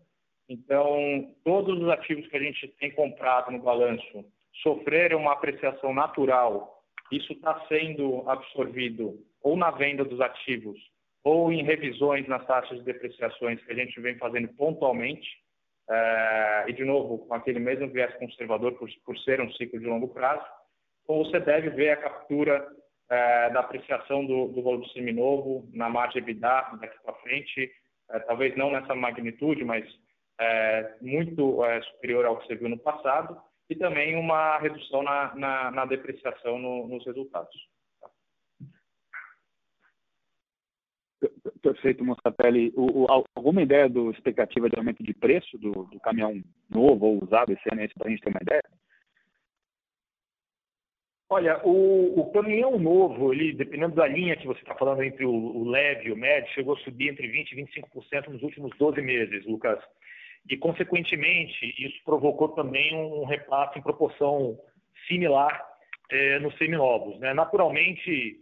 Então, 0.47 1.35
todos 1.43 1.77
os 1.77 1.89
ativos 1.89 2.25
que 2.27 2.37
a 2.37 2.39
gente 2.39 2.69
tem 2.79 2.89
comprado 2.91 3.51
no 3.51 3.59
balanço 3.59 4.25
sofreram 4.63 5.19
uma 5.19 5.33
apreciação 5.33 5.93
natural. 5.93 6.78
Isso 7.11 7.33
está 7.33 7.59
sendo 7.67 8.29
absorvido 8.29 9.19
ou 9.41 9.57
na 9.57 9.71
venda 9.71 10.03
dos 10.03 10.19
ativos 10.21 10.77
ou 11.23 11.51
em 11.51 11.63
revisões 11.63 12.27
nas 12.27 12.45
taxas 12.45 12.77
de 12.79 12.85
depreciações 12.85 13.63
que 13.63 13.71
a 13.71 13.75
gente 13.75 13.99
vem 13.99 14.17
fazendo 14.17 14.47
pontualmente. 14.49 15.27
É, 15.89 16.65
e, 16.67 16.73
de 16.73 16.85
novo, 16.85 17.19
com 17.19 17.33
aquele 17.33 17.59
mesmo 17.59 17.89
viés 17.89 18.13
conservador, 18.15 18.73
por, 18.73 18.87
por, 19.03 19.17
ser 19.19 19.41
um 19.41 19.51
ciclo 19.53 19.79
de 19.79 19.87
longo 19.87 20.07
prazo, 20.09 20.45
ou 21.07 21.25
você 21.25 21.39
deve 21.39 21.71
ver 21.71 21.89
a 21.89 21.97
captura 21.97 22.67
é, 23.09 23.49
da 23.49 23.61
apreciação 23.61 24.23
do, 24.23 24.49
do 24.49 24.61
valor 24.61 24.81
do 24.81 24.89
seminovo 24.89 25.67
na 25.73 25.89
margem 25.89 26.21
EBITDA 26.21 26.77
daqui 26.79 26.95
para 27.03 27.15
frente, 27.15 27.71
é, 28.11 28.19
talvez 28.19 28.55
não 28.55 28.71
nessa 28.71 28.93
magnitude, 28.93 29.63
mas 29.63 29.85
muito 31.01 31.59
superior 31.91 32.25
ao 32.25 32.37
que 32.37 32.47
você 32.47 32.55
viu 32.55 32.69
no 32.69 32.77
passado, 32.77 33.37
e 33.69 33.75
também 33.75 34.15
uma 34.15 34.57
redução 34.57 35.03
na, 35.03 35.35
na, 35.35 35.71
na 35.71 35.85
depreciação 35.85 36.57
no, 36.57 36.87
nos 36.87 37.05
resultados. 37.05 37.55
Tá? 38.01 38.09
Perfeito, 41.61 42.03
Mostatelli. 42.03 42.73
O, 42.75 43.03
o, 43.03 43.25
alguma 43.35 43.61
ideia 43.61 43.87
do 43.87 44.09
expectativa 44.09 44.69
de 44.69 44.77
aumento 44.77 45.03
de 45.03 45.13
preço 45.13 45.57
do, 45.59 45.83
do 45.85 45.99
caminhão 45.99 46.41
novo 46.67 47.05
ou 47.05 47.23
usado 47.23 47.51
esse 47.53 47.69
ano, 47.71 47.87
para 47.95 48.07
a 48.07 48.09
gente 48.09 48.21
ter 48.23 48.29
uma 48.29 48.41
ideia? 48.41 48.63
Olha, 51.31 51.63
o, 51.63 52.19
o, 52.19 52.31
caminhão 52.31 52.79
novo, 52.79 53.31
ele, 53.31 53.53
dependendo 53.53 53.93
da 53.93 54.07
linha 54.07 54.35
que 54.35 54.47
você 54.47 54.61
está 54.61 54.73
falando 54.73 55.03
entre 55.03 55.23
o, 55.25 55.31
o 55.31 55.69
leve 55.69 56.09
e 56.09 56.11
o 56.11 56.17
médio, 56.17 56.51
chegou 56.53 56.73
a 56.73 56.79
subir 56.79 57.09
entre 57.09 57.27
20% 57.27 57.51
e 57.51 57.81
25% 57.83 58.29
nos 58.29 58.41
últimos 58.41 58.75
12 58.79 58.99
meses, 58.99 59.45
Lucas. 59.45 59.79
E, 60.49 60.57
consequentemente, 60.57 61.75
isso 61.77 62.03
provocou 62.03 62.49
também 62.49 62.95
um 62.95 63.23
repasse 63.23 63.77
em 63.77 63.83
proporção 63.83 64.57
similar 65.07 65.63
é, 66.09 66.39
nos 66.39 66.57
seminovos. 66.57 67.19
Né? 67.19 67.33
Naturalmente, 67.33 68.37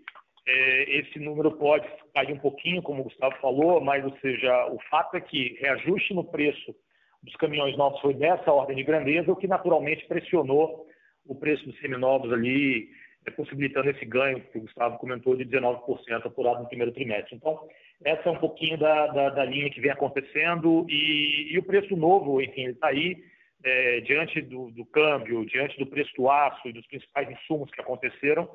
é, 0.48 1.00
esse 1.00 1.20
número 1.20 1.52
pode 1.58 1.86
cair 2.13 2.34
um 2.34 2.39
pouquinho, 2.39 2.82
como 2.82 3.02
o 3.02 3.04
Gustavo 3.04 3.36
falou, 3.41 3.82
mas, 3.82 4.06
ou 4.06 4.17
seja, 4.20 4.67
o 4.67 4.80
fato 4.89 5.17
é 5.17 5.22
que 5.22 5.58
reajuste 5.60 6.13
no 6.13 6.24
preço 6.24 6.74
dos 7.22 7.36
caminhões 7.36 7.76
novos 7.76 8.00
foi 8.00 8.13
dessa 8.13 8.52
ordem 8.54 8.78
de 8.78 8.84
grandeza, 8.84 9.32
o 9.32 9.36
que 9.36 9.48
naturalmente 9.48 10.08
pressionou 10.08 10.88
o 11.26 11.36
preço 11.36 11.65
dos 11.65 11.78
seminovos 11.80 12.32
ali, 12.32 12.88
possibilitando 13.32 13.90
esse 13.90 14.06
ganho 14.06 14.42
que 14.42 14.58
o 14.58 14.62
Gustavo 14.62 14.98
comentou 14.98 15.36
de 15.36 15.46
19% 15.46 16.26
apurado 16.26 16.62
no 16.62 16.68
primeiro 16.68 16.92
trimestre. 16.92 17.36
Então, 17.36 17.68
essa 18.04 18.30
é 18.30 18.32
um 18.32 18.40
pouquinho 18.40 18.78
da, 18.78 19.08
da, 19.08 19.30
da 19.30 19.46
linha 19.46 19.70
que 19.70 19.82
vem 19.82 19.92
acontecendo 19.92 20.86
e, 20.90 21.54
e, 21.54 21.58
o 21.58 21.63
preço 21.63 21.96
novo, 21.96 22.42
enfim, 22.42 22.63
ele 22.63 22.72
está 22.74 22.88
aí 22.88 23.24
é, 23.63 24.02
diante 24.02 24.42
do, 24.42 24.72
do, 24.72 24.86
câmbio, 24.86 25.46
diante 25.46 25.78
do 25.78 25.88
preço 25.88 26.13
do 26.16 26.30
aço 26.30 26.68
e 26.68 26.74
dos 26.74 26.86
principais 26.88 27.30
insumos 27.30 27.72
que 27.72 27.82
aconteceram, 27.82 28.50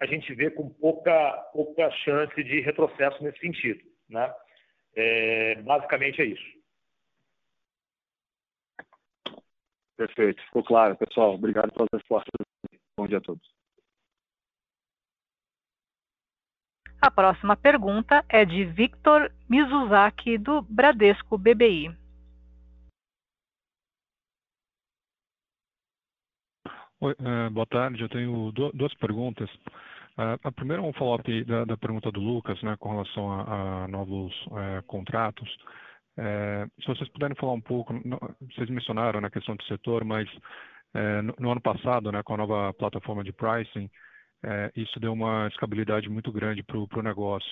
a 0.00 0.06
gente 0.06 0.32
vê 0.34 0.50
com 0.50 0.68
pouca, 0.68 1.32
pouca 1.52 1.90
chance 1.90 2.42
de 2.42 2.60
retrocesso 2.60 3.22
nesse 3.22 3.38
sentido. 3.38 3.80
Né? 4.08 4.32
É, 4.94 5.54
basicamente 5.62 6.20
é 6.20 6.26
isso. 6.26 6.58
Perfeito, 9.96 10.40
ficou 10.44 10.62
claro, 10.62 10.96
pessoal. 10.96 11.34
Obrigado 11.34 11.72
pelas 11.72 11.88
respostas. 11.92 12.32
Bom 12.96 13.06
dia 13.06 13.18
a 13.18 13.20
todos. 13.20 13.57
A 17.00 17.10
próxima 17.10 17.56
pergunta 17.56 18.24
é 18.28 18.44
de 18.44 18.64
Victor 18.64 19.30
Mizuzaki, 19.48 20.36
do 20.36 20.62
Bradesco 20.62 21.38
BBI. 21.38 21.94
Oi, 27.00 27.12
uh, 27.12 27.50
boa 27.52 27.66
tarde. 27.66 28.02
Eu 28.02 28.08
tenho 28.08 28.50
duas 28.52 28.92
perguntas. 28.94 29.48
Uh, 30.18 30.34
a 30.42 30.50
primeira 30.50 30.82
é 30.82 30.84
um 30.84 30.92
follow-up 30.92 31.44
da, 31.44 31.64
da, 31.64 31.76
pergunta 31.76 32.10
do 32.10 32.18
Lucas, 32.18 32.60
né, 32.64 32.76
com 32.80 32.90
relação 32.90 33.30
a, 33.30 33.84
a 33.84 33.88
novos 33.88 34.34
uh, 34.46 34.82
contratos. 34.88 35.48
É, 36.20 36.66
se 36.80 36.86
vocês 36.88 37.08
puderem 37.10 37.36
falar 37.36 37.52
um 37.52 37.60
pouco, 37.60 37.94
vocês 38.52 38.68
mencionaram 38.68 39.20
na 39.20 39.30
questão 39.30 39.54
do 39.54 39.62
setor, 39.64 40.02
mas 40.02 40.28
é, 40.92 41.22
no, 41.22 41.32
no, 41.38 41.52
ano 41.52 41.60
passado, 41.60 42.10
né, 42.10 42.24
com 42.24 42.34
a 42.34 42.38
nova 42.38 42.74
plataforma 42.74 43.22
de 43.22 43.32
pricing, 43.32 43.84
é, 43.84 43.88
isso 44.76 45.00
deu 45.00 45.12
uma 45.12 45.48
escabilidade 45.48 46.08
muito 46.08 46.30
grande 46.32 46.62
para 46.62 46.78
o 46.78 47.02
negócio. 47.02 47.50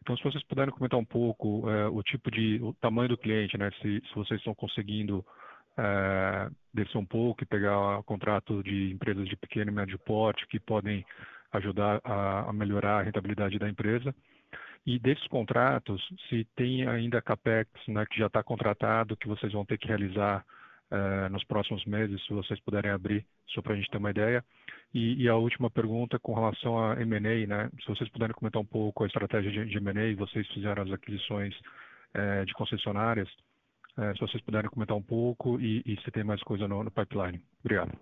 Então, 0.00 0.16
se 0.16 0.22
vocês 0.22 0.44
puderem 0.44 0.72
comentar 0.72 0.98
um 0.98 1.04
pouco 1.04 1.68
é, 1.70 1.88
o 1.88 2.02
tipo 2.02 2.30
de, 2.30 2.60
o 2.62 2.72
tamanho 2.74 3.08
do 3.08 3.18
cliente, 3.18 3.56
né, 3.56 3.70
se, 3.80 4.02
se 4.06 4.14
vocês 4.14 4.38
estão 4.40 4.54
conseguindo 4.54 5.24
é, 5.76 6.48
descer 6.72 6.98
um 6.98 7.04
pouco 7.04 7.42
e 7.42 7.46
pegar 7.46 8.02
contrato 8.04 8.62
de 8.62 8.92
empresas 8.92 9.28
de 9.28 9.36
pequeno 9.36 9.70
e 9.70 9.74
médio 9.74 9.98
porte 9.98 10.46
que 10.48 10.60
podem 10.60 11.04
ajudar 11.52 12.00
a, 12.04 12.50
a 12.50 12.52
melhorar 12.52 13.00
a 13.00 13.02
rentabilidade 13.02 13.58
da 13.58 13.68
empresa. 13.68 14.14
E 14.86 14.98
desses 14.98 15.26
contratos, 15.26 16.00
se 16.28 16.46
tem 16.54 16.86
ainda 16.86 17.20
CAPEX 17.20 17.70
né, 17.88 18.06
que 18.06 18.18
já 18.18 18.26
está 18.26 18.42
contratado, 18.42 19.16
que 19.16 19.26
vocês 19.26 19.52
vão 19.52 19.64
ter 19.64 19.78
que 19.78 19.88
realizar 19.88 20.44
uh, 20.90 21.28
nos 21.30 21.44
próximos 21.44 21.84
meses, 21.84 22.24
se 22.26 22.32
vocês 22.32 22.60
puderem 22.60 22.90
abrir, 22.90 23.24
só 23.48 23.62
para 23.62 23.74
a 23.74 23.76
gente 23.76 23.90
ter 23.90 23.98
uma 23.98 24.10
ideia. 24.10 24.44
E, 24.94 25.22
e, 25.22 25.28
a 25.28 25.36
última 25.36 25.70
pergunta 25.70 26.18
com 26.18 26.34
relação 26.34 26.78
a 26.78 27.00
M&A, 27.00 27.46
né? 27.46 27.70
se 27.82 27.88
vocês 27.88 28.08
puderem 28.10 28.34
comentar 28.34 28.62
um 28.62 28.66
pouco 28.66 29.04
a 29.04 29.06
estratégia 29.06 29.50
de, 29.50 29.66
de 29.66 29.76
M&A, 29.78 30.16
vocês 30.16 30.46
fizeram 30.48 30.82
as 30.82 30.92
aquisições 30.92 31.54
uh, 32.14 32.44
de 32.46 32.54
concessionárias, 32.54 33.28
uh, 33.98 34.14
se 34.14 34.20
vocês 34.20 34.42
puderem 34.42 34.70
comentar 34.70 34.96
um 34.96 35.02
pouco 35.02 35.60
e, 35.60 35.82
e 35.84 36.00
se 36.02 36.10
tem 36.10 36.24
mais 36.24 36.42
coisa 36.42 36.66
no, 36.66 36.84
no 36.84 36.90
pipeline. 36.90 37.42
Obrigado. 37.60 37.92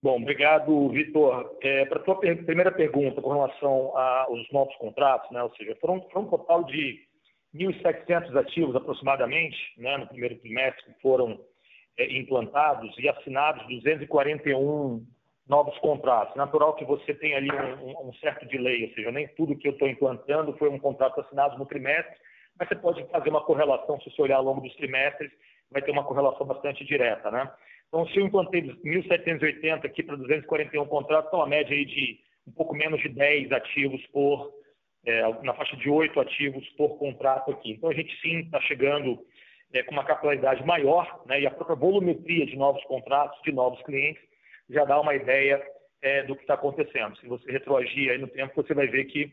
Bom, 0.00 0.22
obrigado, 0.22 0.88
Vitor. 0.90 1.58
É, 1.60 1.84
Para 1.86 1.98
a 1.98 2.02
tua 2.04 2.20
per 2.20 2.44
primeira 2.44 2.70
pergunta 2.70 3.20
com 3.20 3.32
relação 3.32 3.96
aos 3.98 4.48
novos 4.52 4.74
contratos, 4.76 5.28
né, 5.32 5.42
ou 5.42 5.52
seja, 5.56 5.76
foram, 5.80 6.00
foram 6.10 6.26
um 6.26 6.30
total 6.30 6.62
de 6.64 7.07
1.700 7.54 8.36
ativos 8.36 8.76
aproximadamente 8.76 9.56
né, 9.78 9.96
no 9.96 10.06
primeiro 10.06 10.36
trimestre 10.38 10.94
foram 11.00 11.40
é, 11.96 12.12
implantados 12.16 12.96
e 12.98 13.08
assinados 13.08 13.66
241 13.66 15.06
novos 15.48 15.76
contratos. 15.78 16.36
Natural 16.36 16.74
que 16.74 16.84
você 16.84 17.14
tem 17.14 17.34
ali 17.34 17.50
um, 17.50 18.08
um 18.08 18.12
certo 18.14 18.46
delay, 18.46 18.84
ou 18.84 18.94
seja, 18.94 19.10
nem 19.10 19.26
tudo 19.28 19.56
que 19.56 19.66
eu 19.66 19.72
estou 19.72 19.88
implantando 19.88 20.56
foi 20.58 20.68
um 20.68 20.78
contrato 20.78 21.20
assinado 21.20 21.58
no 21.58 21.66
trimestre, 21.66 22.14
mas 22.58 22.68
você 22.68 22.76
pode 22.76 23.04
fazer 23.10 23.30
uma 23.30 23.44
correlação, 23.44 23.98
se 24.00 24.10
você 24.10 24.22
olhar 24.22 24.36
ao 24.36 24.44
longo 24.44 24.60
dos 24.60 24.74
trimestres, 24.76 25.30
vai 25.70 25.80
ter 25.80 25.90
uma 25.90 26.04
correlação 26.04 26.46
bastante 26.46 26.84
direta, 26.84 27.30
né? 27.30 27.50
Então, 27.88 28.06
se 28.08 28.18
eu 28.18 28.26
implantei 28.26 28.62
1.780 28.62 29.86
aqui 29.86 30.02
para 30.02 30.16
241 30.16 30.84
contratos, 30.86 31.28
então 31.28 31.40
a 31.40 31.46
média 31.46 31.74
aí 31.74 31.86
de 31.86 32.20
um 32.46 32.52
pouco 32.52 32.74
menos 32.74 33.00
de 33.00 33.08
10 33.08 33.52
ativos 33.52 34.04
por, 34.08 34.52
é, 35.06 35.42
na 35.42 35.54
faixa 35.54 35.76
de 35.76 35.88
8 35.88 36.20
ativos 36.20 36.68
por 36.70 36.98
contrato 36.98 37.50
aqui. 37.50 37.72
Então, 37.72 37.90
a 37.90 37.94
gente 37.94 38.14
sim 38.20 38.40
está 38.40 38.60
chegando 38.62 39.18
é, 39.72 39.82
com 39.82 39.92
uma 39.92 40.04
capilaridade 40.04 40.64
maior, 40.64 41.22
né, 41.26 41.40
e 41.40 41.46
a 41.46 41.50
própria 41.50 41.76
volumetria 41.76 42.46
de 42.46 42.56
novos 42.56 42.82
contratos, 42.84 43.40
de 43.42 43.52
novos 43.52 43.82
clientes, 43.82 44.22
já 44.68 44.84
dá 44.84 45.00
uma 45.00 45.14
ideia 45.14 45.62
é, 46.02 46.22
do 46.24 46.34
que 46.34 46.42
está 46.42 46.54
acontecendo. 46.54 47.16
Se 47.18 47.26
você 47.26 47.50
retroagir 47.50 48.10
aí 48.10 48.18
no 48.18 48.28
tempo, 48.28 48.54
você 48.54 48.74
vai 48.74 48.86
ver 48.86 49.04
que 49.06 49.32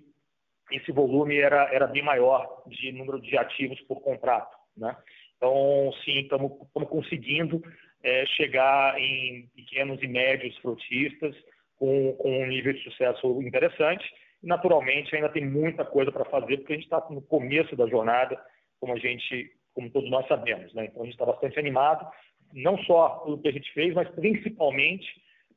esse 0.72 0.92
volume 0.92 1.38
era, 1.38 1.70
era 1.74 1.88
bem 1.88 2.02
maior 2.02 2.64
de 2.68 2.92
número 2.92 3.22
de 3.22 3.38
ativos 3.38 3.80
por 3.82 4.02
contrato. 4.02 4.56
Né? 4.76 4.96
Então, 5.38 5.92
sim, 6.04 6.22
estamos 6.22 6.52
conseguindo 6.90 7.62
é, 8.04 8.26
chegar 8.26 9.00
em 9.00 9.48
pequenos 9.56 10.02
e 10.02 10.08
médios 10.08 10.58
frutistas 10.58 11.36
com, 11.78 12.14
com 12.14 12.44
um 12.44 12.48
nível 12.48 12.74
de 12.74 12.84
sucesso 12.84 13.42
interessante. 13.42 14.06
Naturalmente, 14.46 15.16
ainda 15.16 15.30
tem 15.30 15.44
muita 15.44 15.84
coisa 15.84 16.12
para 16.12 16.24
fazer, 16.26 16.58
porque 16.58 16.74
a 16.74 16.76
gente 16.76 16.86
está 16.86 17.04
no 17.10 17.22
começo 17.22 17.76
da 17.76 17.88
jornada, 17.88 18.40
como 18.80 18.94
a 18.94 18.98
gente, 18.98 19.52
como 19.74 19.90
todos 19.90 20.10
nós 20.10 20.28
sabemos. 20.28 20.74
Né? 20.74 20.86
Então, 20.86 21.02
a 21.02 21.06
gente 21.06 21.16
está 21.16 21.26
bastante 21.26 21.58
animado, 21.58 22.08
não 22.54 22.78
só 22.84 23.10
pelo 23.26 23.40
que 23.40 23.48
a 23.48 23.52
gente 23.52 23.74
fez, 23.74 23.94
mas 23.94 24.08
principalmente 24.10 25.08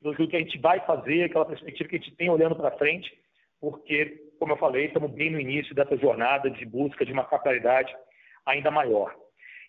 pelo 0.00 0.28
que 0.28 0.36
a 0.36 0.40
gente 0.40 0.58
vai 0.58 0.80
fazer, 0.86 1.24
aquela 1.24 1.44
perspectiva 1.44 1.88
que 1.88 1.96
a 1.96 1.98
gente 1.98 2.16
tem 2.16 2.30
olhando 2.30 2.56
para 2.56 2.76
frente, 2.78 3.12
porque, 3.60 4.22
como 4.38 4.52
eu 4.52 4.56
falei, 4.56 4.86
estamos 4.86 5.10
bem 5.10 5.30
no 5.30 5.40
início 5.40 5.74
dessa 5.74 5.96
jornada 5.96 6.50
de 6.50 6.64
busca 6.64 7.04
de 7.04 7.12
uma 7.12 7.24
capitalidade 7.24 7.94
ainda 8.46 8.70
maior. 8.70 9.14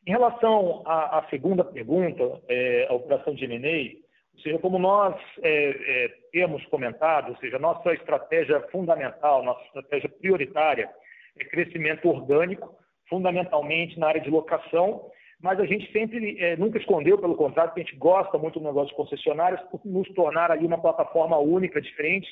Em 0.08 0.12
relação 0.12 0.84
à, 0.86 1.20
à 1.20 1.30
segunda 1.30 1.64
pergunta, 1.64 2.42
é, 2.48 2.88
a 2.90 2.94
operação 2.94 3.34
de 3.34 3.44
M&A, 3.46 4.08
ou 4.40 4.44
seja, 4.44 4.60
como 4.60 4.80
nós 4.80 5.16
é, 5.42 6.06
é, 6.06 6.08
temos 6.32 6.66
comentado, 6.68 7.30
ou 7.30 7.38
seja, 7.38 7.60
nossa 7.60 7.94
estratégia 7.94 8.62
fundamental, 8.72 9.44
nossa 9.44 9.64
estratégia 9.66 10.10
prioritária 10.10 10.90
é 11.38 11.44
crescimento 11.44 12.08
orgânico, 12.08 12.74
fundamentalmente 13.10 14.00
na 14.00 14.08
área 14.08 14.22
de 14.22 14.30
locação, 14.30 15.12
mas 15.42 15.60
a 15.60 15.66
gente 15.66 15.92
sempre 15.92 16.38
é, 16.40 16.56
nunca 16.56 16.78
escondeu, 16.78 17.18
pelo 17.18 17.36
contrário, 17.36 17.74
que 17.74 17.82
a 17.82 17.84
gente 17.84 17.98
gosta 17.98 18.38
muito 18.38 18.60
do 18.60 18.66
negócio 18.66 18.90
de 18.90 18.96
concessionários 18.96 19.62
por 19.70 19.82
nos 19.86 20.08
tornar 20.14 20.52
ali 20.52 20.66
uma 20.66 20.82
plataforma 20.82 21.38
única, 21.38 21.82
diferente 21.82 22.28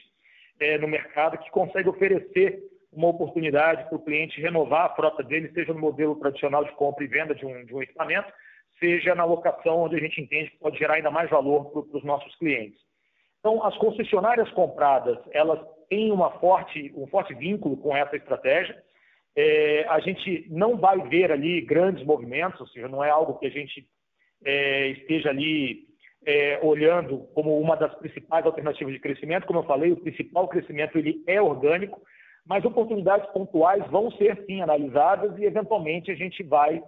é, 0.60 0.78
no 0.78 0.88
mercado, 0.88 1.38
que 1.38 1.52
consegue 1.52 1.90
oferecer 1.90 2.64
uma 2.92 3.10
oportunidade 3.10 3.84
para 3.90 3.98
o 3.98 4.04
cliente 4.04 4.42
renovar 4.42 4.86
a 4.86 4.96
frota 4.96 5.24
dele, 5.24 5.52
seja 5.54 5.74
no 5.74 5.80
modelo 5.80 6.16
tradicional 6.16 6.64
de 6.64 6.72
compra 6.72 7.04
e 7.04 7.08
venda 7.08 7.36
de 7.36 7.46
um, 7.46 7.66
de 7.66 7.76
um 7.76 7.82
equipamento, 7.82 8.32
seja 8.80 9.16
na 9.16 9.26
locação, 9.26 9.82
onde 9.82 9.96
a 9.96 10.00
gente 10.00 10.22
entende 10.22 10.52
que 10.52 10.60
pode 10.60 10.78
gerar 10.78 10.96
ainda 10.96 11.12
mais 11.12 11.30
valor 11.30 11.72
para, 11.72 11.98
os 11.98 12.04
nossos 12.04 12.36
clientes. 12.36 12.80
Então, 13.40 13.64
as 13.64 13.76
concessionárias 13.78 14.50
compradas, 14.52 15.18
elas 15.32 15.60
têm 15.90 16.12
uma 16.12 16.32
forte, 16.40 16.92
um 16.96 17.08
forte 17.08 17.34
vínculo 17.34 17.78
com 17.78 17.96
essa 17.96 18.16
estratégia. 18.16 18.78
É, 19.36 19.86
a 19.88 20.00
gente 20.00 20.48
não 20.50 20.78
vai 20.78 21.00
ver 21.08 21.32
ali 21.32 21.62
grandes 21.62 22.04
movimentos, 22.04 22.60
ou 22.60 22.68
seja, 22.68 22.88
não 22.88 23.04
é 23.04 23.10
algo 23.10 23.38
que 23.38 23.46
a 23.46 23.52
gente 23.52 23.88
é, 24.44 24.88
esteja 24.90 25.30
ali 25.30 25.88
é, 26.26 26.60
olhando 26.62 27.20
como 27.34 27.58
uma 27.60 27.76
das 27.76 27.94
principais 27.96 28.46
alternativas 28.46 28.94
de 28.94 29.00
crescimento. 29.00 29.48
Como 29.48 29.60
eu 29.60 29.64
falei, 29.64 29.92
o 29.92 30.02
principal 30.02 30.48
crescimento 30.48 30.98
ele 30.98 31.24
é 31.28 31.42
orgânico, 31.42 32.02
mas 32.46 32.66
oportunidades 32.66 33.30
pontuais 33.32 33.86
vão 33.90 34.12
ser 34.12 34.44
sim 34.46 34.62
analisadas 34.62 35.38
e 35.38 35.46
eventualmente 35.46 36.12
a 36.12 36.16
gente 36.16 36.44
vai 36.44 36.82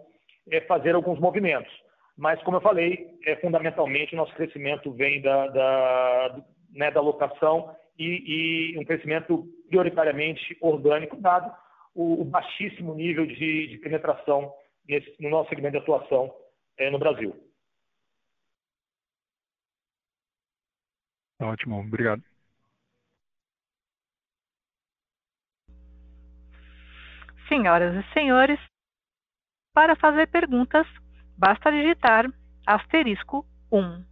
é, 0.52 0.62
fazer 0.62 0.96
alguns 0.96 1.20
movimentos. 1.20 1.72
Mas, 2.18 2.42
como 2.44 2.58
eu 2.58 2.62
falei, 2.62 3.08
é, 3.26 3.36
fundamentalmente 3.38 4.14
o 4.14 4.18
nosso 4.18 4.34
crescimento 4.36 4.92
vem 4.92 5.22
da, 5.22 5.48
da, 5.48 6.44
né, 6.74 6.92
da 6.92 7.02
locação 7.02 7.74
e, 7.98 8.74
e, 8.74 8.78
um 8.78 8.84
crescimento 8.84 9.48
prioritariamente 9.70 10.58
orgânico, 10.62 11.16
dado 11.18 11.50
o, 11.96 12.22
o 12.22 12.26
baixíssimo 12.26 12.94
nível 12.94 13.26
de, 13.26 13.68
de 13.68 13.78
penetração 13.78 14.54
nesse, 14.88 15.16
no 15.22 15.30
nosso 15.30 15.50
segmento 15.50 15.78
de 15.78 15.84
atuação 15.84 16.34
é, 16.78 16.90
no 16.90 17.00
Brasil. 17.00 17.36
Ótimo, 21.42 21.80
obrigado. 21.80 22.22
Senhoras 27.48 27.96
e 27.96 28.14
senhores, 28.14 28.60
para 29.80 29.96
fazer 29.96 30.28
perguntas, 30.28 30.86
basta 31.38 31.72
digitar 31.72 32.30
asterisco 32.68 33.46
1. 33.72 34.04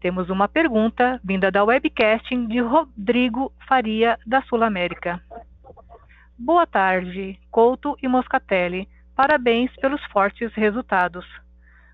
Temos 0.00 0.30
uma 0.30 0.48
pergunta 0.48 1.20
vinda 1.22 1.50
da 1.50 1.62
webcasting 1.62 2.46
de 2.46 2.58
Rodrigo 2.60 3.52
Faria, 3.68 4.18
da 4.24 4.40
Sul 4.44 4.64
América. 4.64 5.22
Boa 6.38 6.66
tarde, 6.66 7.38
Couto 7.50 7.94
e 8.02 8.08
Moscatelli. 8.08 8.88
Parabéns 9.14 9.70
pelos 9.76 10.02
fortes 10.06 10.50
resultados. 10.54 11.26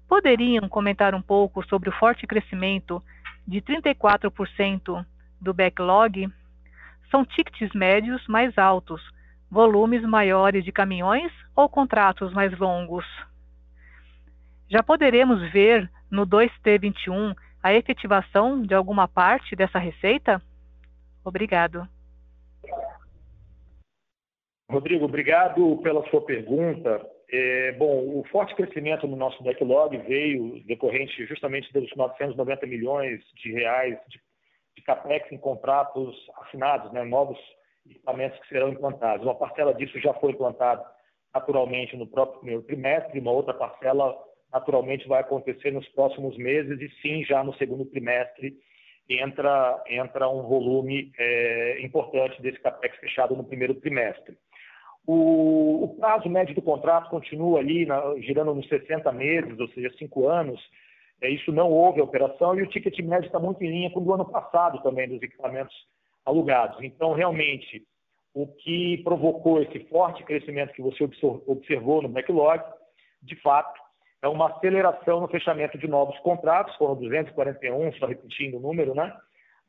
Poderiam 0.06 0.68
comentar 0.68 1.12
um 1.12 1.22
pouco 1.22 1.66
sobre 1.66 1.88
o 1.88 1.98
forte 1.98 2.24
crescimento 2.24 3.02
de 3.48 3.60
34% 3.62 5.04
do 5.40 5.52
backlog? 5.52 6.32
São 7.10 7.24
tickets 7.24 7.72
médios 7.74 8.24
mais 8.28 8.56
altos, 8.56 9.02
volumes 9.52 10.02
maiores 10.02 10.64
de 10.64 10.72
caminhões 10.72 11.30
ou 11.54 11.68
contratos 11.68 12.32
mais 12.32 12.58
longos? 12.58 13.04
Já 14.70 14.82
poderemos 14.82 15.52
ver 15.52 15.90
no 16.10 16.26
2T21 16.26 17.36
a 17.62 17.74
efetivação 17.74 18.62
de 18.62 18.74
alguma 18.74 19.06
parte 19.06 19.54
dessa 19.54 19.78
receita? 19.78 20.40
Obrigado. 21.22 21.86
Rodrigo, 24.70 25.04
obrigado 25.04 25.76
pela 25.82 26.02
sua 26.08 26.24
pergunta. 26.24 27.06
É, 27.30 27.72
bom, 27.72 28.20
o 28.20 28.24
forte 28.32 28.54
crescimento 28.54 29.06
no 29.06 29.16
nosso 29.16 29.42
backlog 29.44 29.94
veio 29.98 30.64
decorrente 30.64 31.26
justamente 31.26 31.70
dos 31.74 31.94
990 31.94 32.66
milhões 32.66 33.20
de 33.34 33.52
reais 33.52 33.98
de, 34.08 34.18
de 34.76 34.82
capex 34.82 35.30
em 35.30 35.36
contratos 35.36 36.16
assinados, 36.38 36.90
né, 36.92 37.04
novos 37.04 37.38
equipamentos 37.86 38.38
que 38.40 38.48
serão 38.48 38.68
implantados. 38.68 39.24
Uma 39.24 39.34
parcela 39.34 39.74
disso 39.74 39.98
já 40.00 40.14
foi 40.14 40.32
implantada 40.32 40.84
naturalmente 41.34 41.96
no 41.96 42.06
próprio 42.06 42.40
primeiro 42.40 42.62
trimestre, 42.62 43.18
uma 43.18 43.32
outra 43.32 43.54
parcela 43.54 44.14
naturalmente 44.52 45.08
vai 45.08 45.20
acontecer 45.20 45.70
nos 45.70 45.88
próximos 45.88 46.36
meses 46.36 46.78
e 46.80 46.88
sim, 47.00 47.24
já 47.24 47.42
no 47.42 47.54
segundo 47.54 47.86
trimestre 47.86 48.54
entra, 49.08 49.82
entra 49.88 50.28
um 50.28 50.42
volume 50.42 51.10
é, 51.18 51.80
importante 51.82 52.40
desse 52.42 52.60
capex 52.60 52.96
fechado 52.98 53.34
no 53.34 53.44
primeiro 53.44 53.74
trimestre. 53.74 54.36
O, 55.06 55.84
o, 55.84 55.96
prazo 55.96 56.28
médio 56.28 56.54
do 56.54 56.62
contrato 56.62 57.10
continua 57.10 57.58
ali 57.58 57.86
na, 57.86 58.14
girando 58.20 58.54
nos 58.54 58.68
60 58.68 59.10
meses, 59.12 59.58
ou 59.58 59.68
seja, 59.68 59.90
5 59.98 60.28
anos. 60.28 60.60
É, 61.20 61.28
isso 61.28 61.50
não 61.50 61.70
houve 61.70 62.00
operação 62.00 62.56
e 62.56 62.62
o 62.62 62.68
ticket 62.68 62.98
médio 63.00 63.26
está 63.26 63.38
muito 63.38 63.62
em 63.64 63.70
linha 63.70 63.90
com 63.90 64.00
o 64.00 64.14
ano 64.14 64.24
passado 64.24 64.82
também, 64.82 65.08
dos 65.08 65.22
equipamentos 65.22 65.74
alugados. 66.24 66.78
Então, 66.82 67.12
realmente, 67.12 67.82
o 68.34 68.46
que 68.46 68.98
provocou 69.04 69.62
esse 69.62 69.80
forte 69.86 70.22
crescimento 70.24 70.72
que 70.72 70.82
você 70.82 71.04
observou 71.46 72.02
no 72.02 72.08
backlog, 72.08 72.62
de 73.22 73.36
fato, 73.36 73.80
é 74.22 74.28
uma 74.28 74.48
aceleração 74.50 75.20
no 75.20 75.28
fechamento 75.28 75.76
de 75.76 75.88
novos 75.88 76.18
contratos, 76.20 76.74
foram 76.76 76.94
241, 76.94 77.92
só 77.94 78.06
repetindo 78.06 78.56
o 78.56 78.60
número, 78.60 78.94
né? 78.94 79.14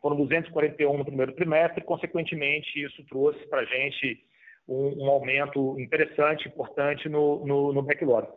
Foram 0.01 0.15
241 0.17 0.97
no 0.97 1.05
primeiro 1.05 1.33
trimestre, 1.33 1.83
consequentemente, 1.83 2.81
isso 2.81 3.03
trouxe 3.05 3.39
para 3.47 3.61
a 3.61 3.65
gente 3.65 4.23
um, 4.67 5.05
um, 5.05 5.09
aumento 5.09 5.79
interessante, 5.79 6.47
importante 6.47 7.09
no, 7.09 7.45
no, 7.45 7.73
no 7.73 7.81
backlog, 7.81 8.27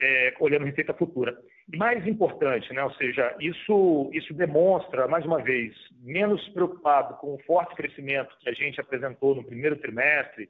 é, 0.00 0.34
olhando 0.40 0.64
receita 0.64 0.92
futura. 0.92 1.36
Mais 1.74 2.06
importante, 2.06 2.72
né? 2.72 2.82
ou 2.84 2.92
seja, 2.92 3.34
isso, 3.40 4.08
isso 4.12 4.32
demonstra, 4.32 5.08
mais 5.08 5.24
uma 5.24 5.42
vez, 5.42 5.74
menos 6.00 6.46
preocupado 6.50 7.14
com 7.16 7.34
o 7.34 7.42
forte 7.42 7.74
crescimento 7.74 8.36
que 8.38 8.48
a 8.48 8.52
gente 8.52 8.80
apresentou 8.80 9.34
no 9.34 9.42
primeiro 9.42 9.76
trimestre, 9.76 10.48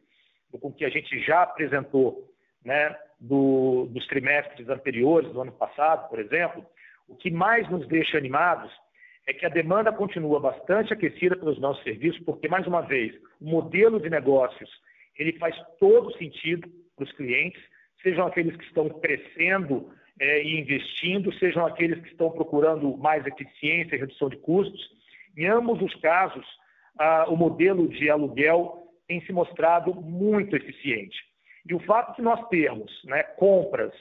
do 0.50 0.59
com 0.59 0.68
o 0.68 0.72
que 0.72 0.85
a 0.85 0.90
gente 0.90 1.18
já 1.20 1.42
apresentou 1.42 2.31
né, 2.62 2.94
do, 3.18 3.87
dos 3.90 4.07
trimestres 4.09 4.68
anteriores, 4.68 5.33
do 5.33 5.40
ano 5.40 5.52
passado, 5.52 6.09
por 6.11 6.18
exemplo, 6.18 6.64
o 7.09 7.16
que 7.16 7.31
mais 7.31 7.68
nos 7.70 7.87
deixa 7.88 8.18
animados 8.18 8.70
é 9.26 9.33
que 9.33 9.46
a 9.46 9.50
demanda 9.50 9.92
continua 9.92 10.38
bastante 10.38 10.92
aquecida 10.92 11.37
pelos 11.37 11.59
nossos 11.59 11.83
serviços, 11.83 12.20
porque, 12.24 12.46
mais 12.46 12.66
uma 12.66 12.83
vez, 12.83 13.14
o 13.40 13.46
modelo 13.46 13.98
de 13.98 14.11
negócios 14.11 14.70
ele 15.18 15.33
faz 15.38 15.57
todo 15.81 16.16
sentido 16.18 16.68
para 16.94 17.05
os 17.05 17.12
clientes, 17.12 17.62
sejam 18.02 18.26
aqueles 18.26 18.55
que 18.57 18.64
estão 18.64 18.88
crescendo 18.88 19.90
é, 20.18 20.42
e 20.42 20.61
investindo, 20.61 21.33
sejam 21.38 21.66
aqueles 21.66 22.00
que 22.02 22.09
estão 22.09 22.31
procurando 22.31 22.96
mais 22.96 23.26
eficiência 23.26 23.96
e 23.96 23.98
redução 23.98 24.29
de 24.29 24.37
custos. 24.38 24.81
Em 25.37 25.46
ambos 25.46 25.81
os 25.83 25.94
casos, 25.96 26.46
o 27.29 27.37
modelo 27.37 27.88
de 27.88 28.09
aluguel 28.09 28.87
tem 29.07 29.20
se 29.26 29.33
mostrado 29.33 29.94
muito 29.94 30.57
eficiente. 30.57 31.16
E 31.68 31.74
o 31.74 31.81
fato 31.81 32.16
de 32.16 32.22
nós 32.22 32.48
termos 32.48 32.90
né, 33.05 33.22
compras 33.22 33.92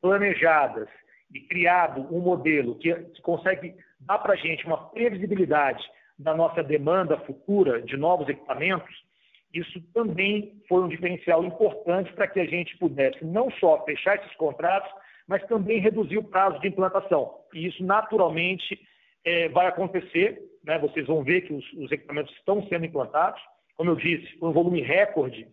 planejadas 0.00 0.88
e 1.32 1.40
criado 1.40 2.06
um 2.14 2.20
modelo 2.20 2.78
que, 2.78 2.94
consegue 3.22 3.74
dar 4.00 4.18
para 4.18 4.34
a 4.34 4.36
gente 4.36 4.64
uma 4.66 4.88
previsibilidade 4.90 5.82
da 6.18 6.34
nossa 6.34 6.62
demanda 6.62 7.18
futura 7.20 7.82
de 7.82 7.96
novos 7.96 8.28
equipamentos, 8.28 8.94
isso 9.52 9.80
também 9.94 10.62
foi 10.68 10.82
um 10.82 10.88
diferencial 10.88 11.44
importante 11.44 12.12
para 12.12 12.28
que 12.28 12.40
a 12.40 12.44
gente 12.44 12.76
pudesse 12.78 13.24
não 13.24 13.50
só 13.52 13.84
fechar 13.84 14.16
esses 14.16 14.34
contratos, 14.36 14.90
mas 15.26 15.44
também 15.46 15.80
reduzir 15.80 16.18
o 16.18 16.24
prazo 16.24 16.60
de 16.60 16.68
implantação. 16.68 17.34
E 17.52 17.66
isso, 17.66 17.84
naturalmente, 17.84 18.78
é, 19.24 19.48
vai 19.48 19.66
acontecer. 19.66 20.40
Né? 20.64 20.78
Vocês 20.78 21.06
vão 21.06 21.24
ver 21.24 21.42
que 21.42 21.52
os, 21.52 21.72
os, 21.74 21.90
equipamentos 21.90 22.34
estão 22.36 22.66
sendo 22.68 22.84
implantados. 22.84 23.40
Como 23.76 23.90
eu 23.90 23.96
disse, 23.96 24.26
um 24.40 24.52
volume 24.52 24.80
recorde 24.80 25.48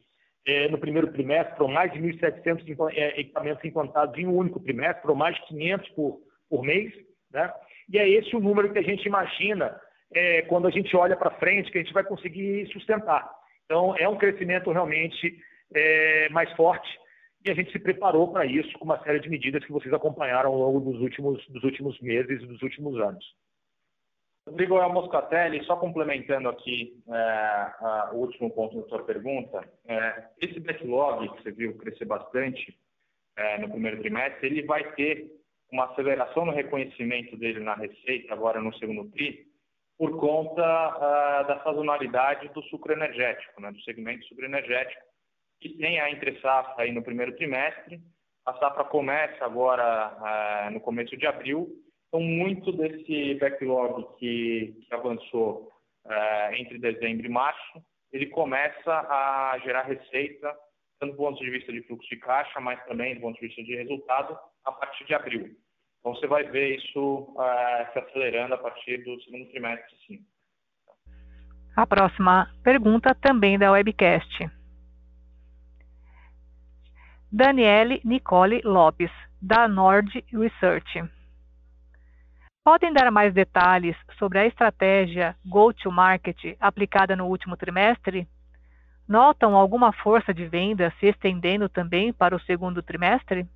é, 0.46 0.68
no 0.68 0.78
primeiro 0.78 1.12
trimestre, 1.12 1.58
foram 1.58 1.74
mais 1.74 1.92
de 1.92 2.00
1.700 2.00 2.94
é, 2.94 3.20
equipamentos 3.20 3.64
implantados 3.66 4.18
em 4.18 4.28
um 4.28 4.36
único 4.36 4.60
trimestre, 4.60 5.02
foram 5.02 5.16
mais 5.16 5.36
de 5.36 5.46
500 5.48 5.90
por, 5.90 6.22
por 6.50 6.64
mês. 6.64 6.94
Né? 7.32 7.52
E 7.90 7.98
é 7.98 8.08
esse 8.08 8.36
o 8.36 8.40
número 8.40 8.72
que 8.72 8.80
a 8.80 8.84
gente 8.84 9.06
imagina 9.06 9.76
é, 10.14 10.44
quando 10.44 10.68
a 10.68 10.72
gente 10.72 10.96
olha 10.96 11.18
para 11.18 11.32
frente, 11.32 11.72
que 11.72 11.80
a 11.80 11.82
gente 11.82 11.94
vai 11.94 12.04
conseguir 12.04 12.68
sustentar. 12.72 13.30
Então, 13.66 13.96
é 13.98 14.08
um 14.08 14.18
crescimento 14.18 14.72
realmente 14.72 15.36
é, 15.74 16.30
mais 16.30 16.52
forte 16.54 17.03
e 17.46 17.52
a 17.52 17.54
gente 17.54 17.72
se 17.72 17.80
preparou 17.80 18.32
para 18.32 18.46
isso 18.46 18.72
com 18.80 18.86
uma 18.86 19.02
série 19.04 19.20
de 19.20 19.30
medidas 19.30 19.64
que 19.66 19.72
vocês 19.72 19.94
acompanharam 19.94 20.52
ao 20.52 20.60
longo 20.60 20.92
dos 20.92 21.02
últimos, 21.02 21.46
dos 21.48 21.64
últimos 21.64 22.00
meses 22.00 22.42
e 22.42 22.46
dos 22.46 22.62
últimos 22.62 23.00
anos. 23.00 23.26
Rodrigo 24.48 24.78
é 24.78 24.88
Moscatelli, 24.88 25.64
só 25.64 25.78
complementando 25.78 26.50
aqui 26.50 27.02
é, 27.08 28.14
o 28.14 28.18
último 28.18 28.50
ponto 28.50 28.82
da 28.82 28.88
sua 28.88 29.04
pergunta, 29.04 29.64
é, 29.88 30.28
esse 30.42 30.60
backlog 30.60 31.30
que 31.30 31.44
você 31.44 31.52
viu 31.52 31.78
crescer 31.78 32.06
bastante 32.06 32.78
é, 33.38 33.58
no 33.60 33.70
primeiro 33.70 34.00
trimestre, 34.00 34.48
ele 34.48 34.64
vai 34.64 34.94
ter 34.96 35.32
uma 35.72 35.86
aceleração 35.86 36.46
no 36.46 36.52
reconhecimento 36.52 37.36
dele 37.38 37.60
na 37.62 37.74
receita 37.74 38.34
agora 38.34 38.62
no 38.62 38.74
segundo 38.76 39.10
tri, 39.12 39.48
por 39.98 40.20
conta 40.20 40.62
uh, 40.62 41.48
da 41.48 41.62
sazonalidade 41.64 42.50
do 42.50 42.62
sucro 42.64 42.94
energético, 42.94 43.62
né, 43.62 43.72
do 43.72 43.82
segmento 43.82 44.26
sucro 44.26 44.46
energético, 44.46 45.02
que 45.64 45.78
tem 45.78 45.98
a 45.98 46.12
entre 46.12 46.38
safra 46.42 46.84
aí 46.84 46.92
no 46.92 47.02
primeiro 47.02 47.34
trimestre, 47.38 48.02
a 48.46 48.54
safra 48.56 48.84
começa 48.84 49.46
agora 49.46 50.68
uh, 50.68 50.72
no 50.72 50.82
começo 50.82 51.16
de 51.16 51.26
abril, 51.26 51.70
então 52.08 52.20
muito 52.20 52.74
desse 52.74 53.36
backlog 53.36 54.06
que, 54.20 54.76
que 54.86 54.94
avançou 54.94 55.72
uh, 56.06 56.54
entre 56.54 56.78
dezembro 56.78 57.26
e 57.26 57.30
março, 57.30 57.82
ele 58.12 58.28
começa 58.28 58.92
a 58.92 59.58
gerar 59.64 59.84
receita, 59.84 60.54
tanto 61.00 61.14
do 61.14 61.18
ponto 61.18 61.42
de 61.42 61.50
vista 61.50 61.72
de 61.72 61.82
fluxo 61.84 62.10
de 62.10 62.18
caixa, 62.18 62.60
mas 62.60 62.84
também 62.86 63.16
do 63.16 63.22
ponto 63.22 63.40
de 63.40 63.48
vista 63.48 63.64
de 63.64 63.76
resultado, 63.76 64.38
a 64.66 64.72
partir 64.74 65.06
de 65.06 65.16
abril. 65.16 65.50
Então 66.00 66.14
você 66.14 66.28
vai 66.28 66.44
ver 66.44 66.76
isso 66.76 67.00
uh, 67.00 67.94
se 67.94 68.00
acelerando 68.00 68.56
a 68.56 68.58
partir 68.58 68.98
do 69.06 69.20
segundo 69.22 69.50
trimestre, 69.50 69.96
sim. 70.06 70.20
A 71.78 71.88
próxima 71.88 72.54
pergunta 72.62 73.16
também 73.16 73.58
da 73.58 73.72
webcast. 73.72 74.52
Daniele 77.36 78.00
Nicole 78.06 78.62
Lopes, 78.64 79.10
da 79.42 79.68
Nord 79.68 80.24
Research. 80.32 81.04
Podem 82.64 82.94
dar 82.94 83.10
mais 83.10 83.34
detalhes 83.34 83.98
sobre 84.20 84.38
a 84.38 84.46
estratégia 84.46 85.36
Go-to-Market 85.44 86.56
aplicada 86.60 87.16
no 87.16 87.26
último 87.26 87.58
trimestre? 87.58 88.28
Notam 89.10 89.56
alguma 89.56 89.92
força 89.92 90.32
de 90.32 90.46
venda 90.46 90.94
se 91.00 91.08
estendendo 91.08 91.68
também 91.68 92.14
para 92.14 92.36
o 92.36 92.40
segundo 92.42 92.84
trimestre? 92.84 93.48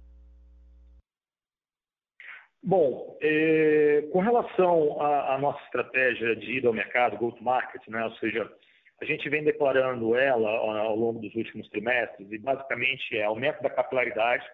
Bom, 2.63 3.15
é, 3.21 4.09
com 4.11 4.21
relação 4.21 4.99
à, 4.99 5.37
nossa 5.37 5.63
estratégia 5.65 6.35
de 6.35 6.57
ida 6.57 6.67
ao 6.67 6.73
mercado, 6.73 7.17
go-to-market, 7.17 7.87
né, 7.89 8.03
ou 8.05 8.11
seja, 8.15 8.51
a 9.01 9.05
gente 9.05 9.29
vem 9.29 9.43
declarando 9.43 10.15
ela 10.15 10.49
ao 10.49 10.95
longo 10.95 11.19
dos 11.19 11.33
últimos 11.35 11.69
trimestres 11.69 12.31
e 12.31 12.37
basicamente 12.37 13.17
é 13.17 13.23
aumento 13.23 13.61
da 13.61 13.69
capilaridade 13.69 14.45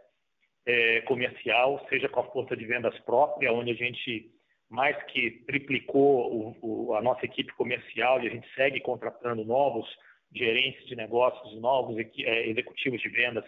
é, 0.66 1.02
comercial, 1.02 1.86
seja 1.90 2.10
com 2.10 2.20
a 2.20 2.32
força 2.32 2.56
de 2.56 2.66
vendas 2.66 2.98
própria, 3.00 3.54
onde 3.54 3.72
a 3.72 3.76
gente 3.76 4.32
mais 4.70 5.02
que 5.04 5.44
triplicou 5.46 6.34
o, 6.34 6.58
o, 6.62 6.96
a 6.96 7.02
nossa 7.02 7.26
equipe 7.26 7.54
comercial 7.54 8.22
e 8.22 8.28
a 8.28 8.32
gente 8.32 8.48
segue 8.56 8.80
contratando 8.80 9.46
novos 9.46 9.88
gerentes 10.34 10.86
de 10.88 10.96
negócios, 10.96 11.60
novos 11.62 11.96
é, 11.98 12.50
executivos 12.50 13.00
de 13.02 13.10
vendas, 13.10 13.46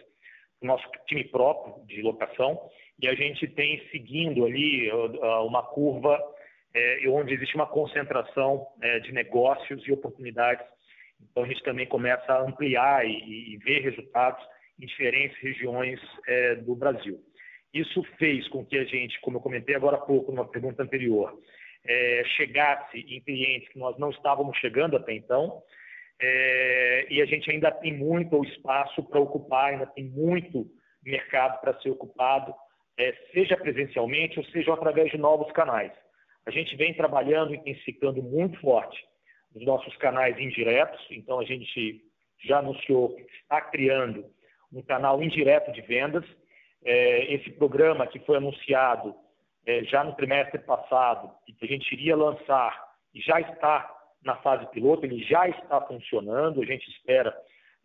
nosso 0.62 0.88
time 1.08 1.24
próprio 1.26 1.86
de 1.86 2.02
locação, 2.02 2.60
e 3.02 3.08
a 3.08 3.16
gente 3.16 3.48
tem 3.48 3.86
seguindo 3.90 4.46
ali 4.46 4.90
uma 5.44 5.62
curva 5.64 6.18
é, 6.74 7.08
onde 7.08 7.34
existe 7.34 7.56
uma 7.56 7.66
concentração 7.66 8.68
é, 8.82 9.00
de 9.00 9.12
negócios 9.12 9.86
e 9.88 9.92
oportunidades. 9.92 10.66
Então 11.22 11.44
a 11.44 11.48
gente 11.48 11.64
também 11.64 11.86
começa 11.86 12.32
a 12.32 12.42
ampliar 12.42 13.06
e, 13.06 13.54
e 13.54 13.58
ver 13.58 13.82
resultados 13.82 14.44
em 14.80 14.86
diferentes 14.86 15.38
regiões 15.40 16.00
é, 16.28 16.56
do 16.56 16.76
Brasil. 16.76 17.20
Isso 17.74 18.04
fez 18.18 18.48
com 18.48 18.66
que 18.66 18.78
a 18.78 18.86
gente, 18.86 19.20
como 19.22 19.38
eu 19.38 19.42
comentei 19.42 19.76
agora 19.76 19.98
há 19.98 20.02
pouco, 20.02 20.32
numa 20.32 20.48
pergunta 20.48 20.82
anterior, 20.82 21.38
é, 21.86 22.24
chegasse 22.38 23.00
em 23.00 23.22
clientes 23.22 23.70
que 23.70 23.80
nós 23.80 23.98
não 23.98 24.10
estávamos 24.10 24.58
chegando 24.58 24.96
até 24.96 25.14
então, 25.14 25.62
é, 26.22 27.08
e 27.10 27.22
a 27.22 27.26
gente 27.26 27.52
ainda 27.52 27.72
tem 27.72 27.94
muito 27.94 28.44
espaço 28.46 29.04
para 29.04 29.20
ocupar, 29.20 29.74
ainda 29.74 29.86
tem 29.86 30.06
muito 30.06 30.66
mercado 31.04 31.60
para 31.60 31.80
ser 31.82 31.90
ocupado, 31.90 32.54
é, 32.98 33.14
seja 33.34 33.58
presencialmente 33.58 34.40
ou 34.40 34.46
seja 34.46 34.74
através 34.74 35.12
de 35.12 35.18
novos 35.18 35.52
canais. 35.52 35.92
A 36.46 36.52
gente 36.52 36.76
vem 36.76 36.94
trabalhando 36.94 37.54
intensificando 37.54 38.24
muito 38.24 38.60
forte 38.62 38.98
os 39.56 39.66
nossos 39.66 39.96
canais 39.98 40.38
indiretos, 40.38 41.04
então 41.10 41.40
a 41.40 41.46
gente 41.46 42.02
já 42.44 42.60
anunciou 42.60 43.16
que 43.16 43.22
está 43.42 43.62
criando 43.62 44.26
um 44.72 44.82
canal 44.82 45.24
indireto 45.24 45.72
de 45.72 45.82
vendas, 45.82 46.26
é, 46.84 47.34
esse 47.34 47.50
programa 47.52 48.06
que 48.06 48.20
foi 48.20 48.38
anunciado 48.38 49.16
é, 49.66 49.84
já 49.86 50.04
no 50.04 50.14
trimestre 50.14 50.60
passado 50.60 51.32
e 51.48 51.54
que 51.54 51.66
a 51.66 51.68
gente 51.68 51.92
iria 51.94 52.16
lançar 52.16 52.86
já 53.16 53.40
está 53.40 53.90
na 54.24 54.36
fase 54.38 54.66
piloto, 54.72 55.06
ele 55.06 55.24
já 55.24 55.48
está 55.48 55.80
funcionando, 55.82 56.62
a 56.62 56.66
gente 56.66 56.90
espera 56.90 57.36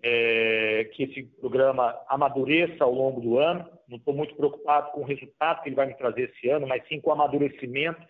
é, 0.02 0.88
que 0.92 1.04
esse 1.04 1.22
programa 1.40 1.96
amadureça 2.08 2.82
ao 2.82 2.92
longo 2.92 3.20
do 3.20 3.38
ano. 3.38 3.68
Não 3.86 3.98
estou 3.98 4.14
muito 4.14 4.34
preocupado 4.34 4.90
com 4.92 5.02
o 5.02 5.04
resultado 5.04 5.62
que 5.62 5.68
ele 5.68 5.76
vai 5.76 5.86
me 5.86 5.94
trazer 5.94 6.30
esse 6.30 6.48
ano, 6.48 6.66
mas 6.66 6.86
sim 6.88 7.00
com 7.00 7.10
o 7.10 7.12
amadurecimento 7.12 8.00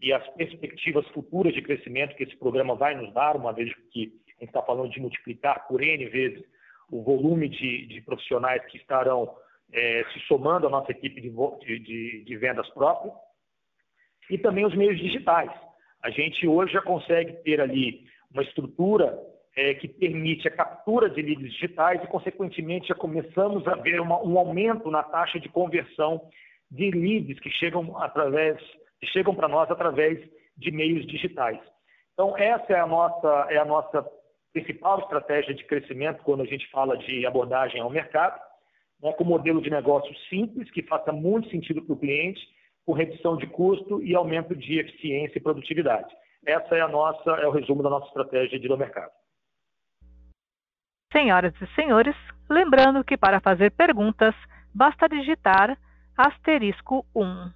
e 0.00 0.12
as 0.12 0.26
perspectivas 0.34 1.06
futuras 1.08 1.54
de 1.54 1.62
crescimento 1.62 2.14
que 2.16 2.24
esse 2.24 2.36
programa 2.36 2.74
vai 2.74 2.94
nos 2.94 3.12
dar, 3.12 3.36
uma 3.36 3.52
vez 3.52 3.72
que 3.90 4.12
a 4.28 4.40
gente 4.40 4.48
está 4.48 4.62
falando 4.62 4.90
de 4.90 5.00
multiplicar 5.00 5.66
por 5.66 5.82
N 5.82 6.06
vezes 6.06 6.44
o 6.90 7.02
volume 7.02 7.48
de, 7.48 7.86
de 7.86 8.00
profissionais 8.02 8.64
que 8.66 8.76
estarão 8.76 9.34
é, 9.72 10.04
se 10.12 10.20
somando 10.26 10.66
à 10.66 10.70
nossa 10.70 10.92
equipe 10.92 11.20
de, 11.20 11.78
de, 11.80 12.24
de 12.24 12.36
vendas 12.36 12.68
próprias, 12.70 13.14
e 14.30 14.38
também 14.38 14.64
os 14.64 14.74
meios 14.74 14.98
digitais. 14.98 15.50
A 16.02 16.10
gente 16.10 16.46
hoje 16.46 16.72
já 16.72 16.82
consegue 16.82 17.32
ter 17.42 17.60
ali 17.60 18.04
uma 18.30 18.42
estrutura 18.42 19.18
é, 19.56 19.74
que 19.74 19.88
permite 19.88 20.46
a 20.46 20.50
captura 20.50 21.08
de 21.08 21.22
leads 21.22 21.52
digitais 21.52 22.02
e, 22.02 22.06
consequentemente, 22.06 22.88
já 22.88 22.94
começamos 22.94 23.66
a 23.66 23.74
ver 23.74 24.00
uma, 24.00 24.22
um 24.22 24.38
aumento 24.38 24.90
na 24.90 25.02
taxa 25.02 25.40
de 25.40 25.48
conversão 25.48 26.20
de 26.70 26.90
leads 26.90 27.40
que 27.40 27.50
chegam 27.50 27.96
através, 27.98 28.60
chegam 29.04 29.34
para 29.34 29.48
nós 29.48 29.70
através 29.70 30.18
de 30.56 30.70
meios 30.70 31.06
digitais. 31.06 31.60
Então, 32.14 32.36
essa 32.36 32.72
é 32.72 32.80
a 32.80 32.86
nossa, 32.86 33.46
é 33.50 33.58
a 33.58 33.64
nossa 33.64 34.06
principal 34.52 35.00
estratégia 35.00 35.54
de 35.54 35.64
crescimento 35.64 36.22
quando 36.22 36.42
a 36.42 36.46
gente 36.46 36.68
fala 36.70 36.96
de 36.96 37.26
abordagem 37.26 37.80
ao 37.80 37.90
mercado 37.90 38.40
né, 39.02 39.12
com 39.12 39.24
modelo 39.24 39.60
de 39.60 39.70
negócio 39.70 40.14
simples, 40.28 40.70
que 40.70 40.82
faça 40.82 41.12
muito 41.12 41.50
sentido 41.50 41.82
para 41.82 41.92
o 41.92 41.98
cliente, 41.98 42.40
com 42.84 42.92
redução 42.92 43.36
de 43.36 43.46
custo 43.46 44.02
e 44.02 44.14
aumento 44.14 44.54
de 44.54 44.78
eficiência 44.78 45.38
e 45.38 45.42
produtividade. 45.42 46.12
Essa 46.46 46.76
é 46.76 46.80
a 46.80 46.88
nossa, 46.88 47.30
é 47.30 47.46
o 47.46 47.50
resumo 47.50 47.82
da 47.82 47.90
nossa 47.90 48.06
estratégia 48.06 48.58
de 48.58 48.66
ir 48.66 48.70
ao 48.70 48.78
mercado. 48.78 49.10
Senhoras 51.12 51.54
e 51.60 51.66
senhores, 51.74 52.16
lembrando 52.48 53.04
que 53.04 53.16
para 53.16 53.40
fazer 53.40 53.72
perguntas, 53.72 54.34
basta 54.74 55.08
digitar 55.08 55.76
asterisco 56.16 57.04
1. 57.14 57.55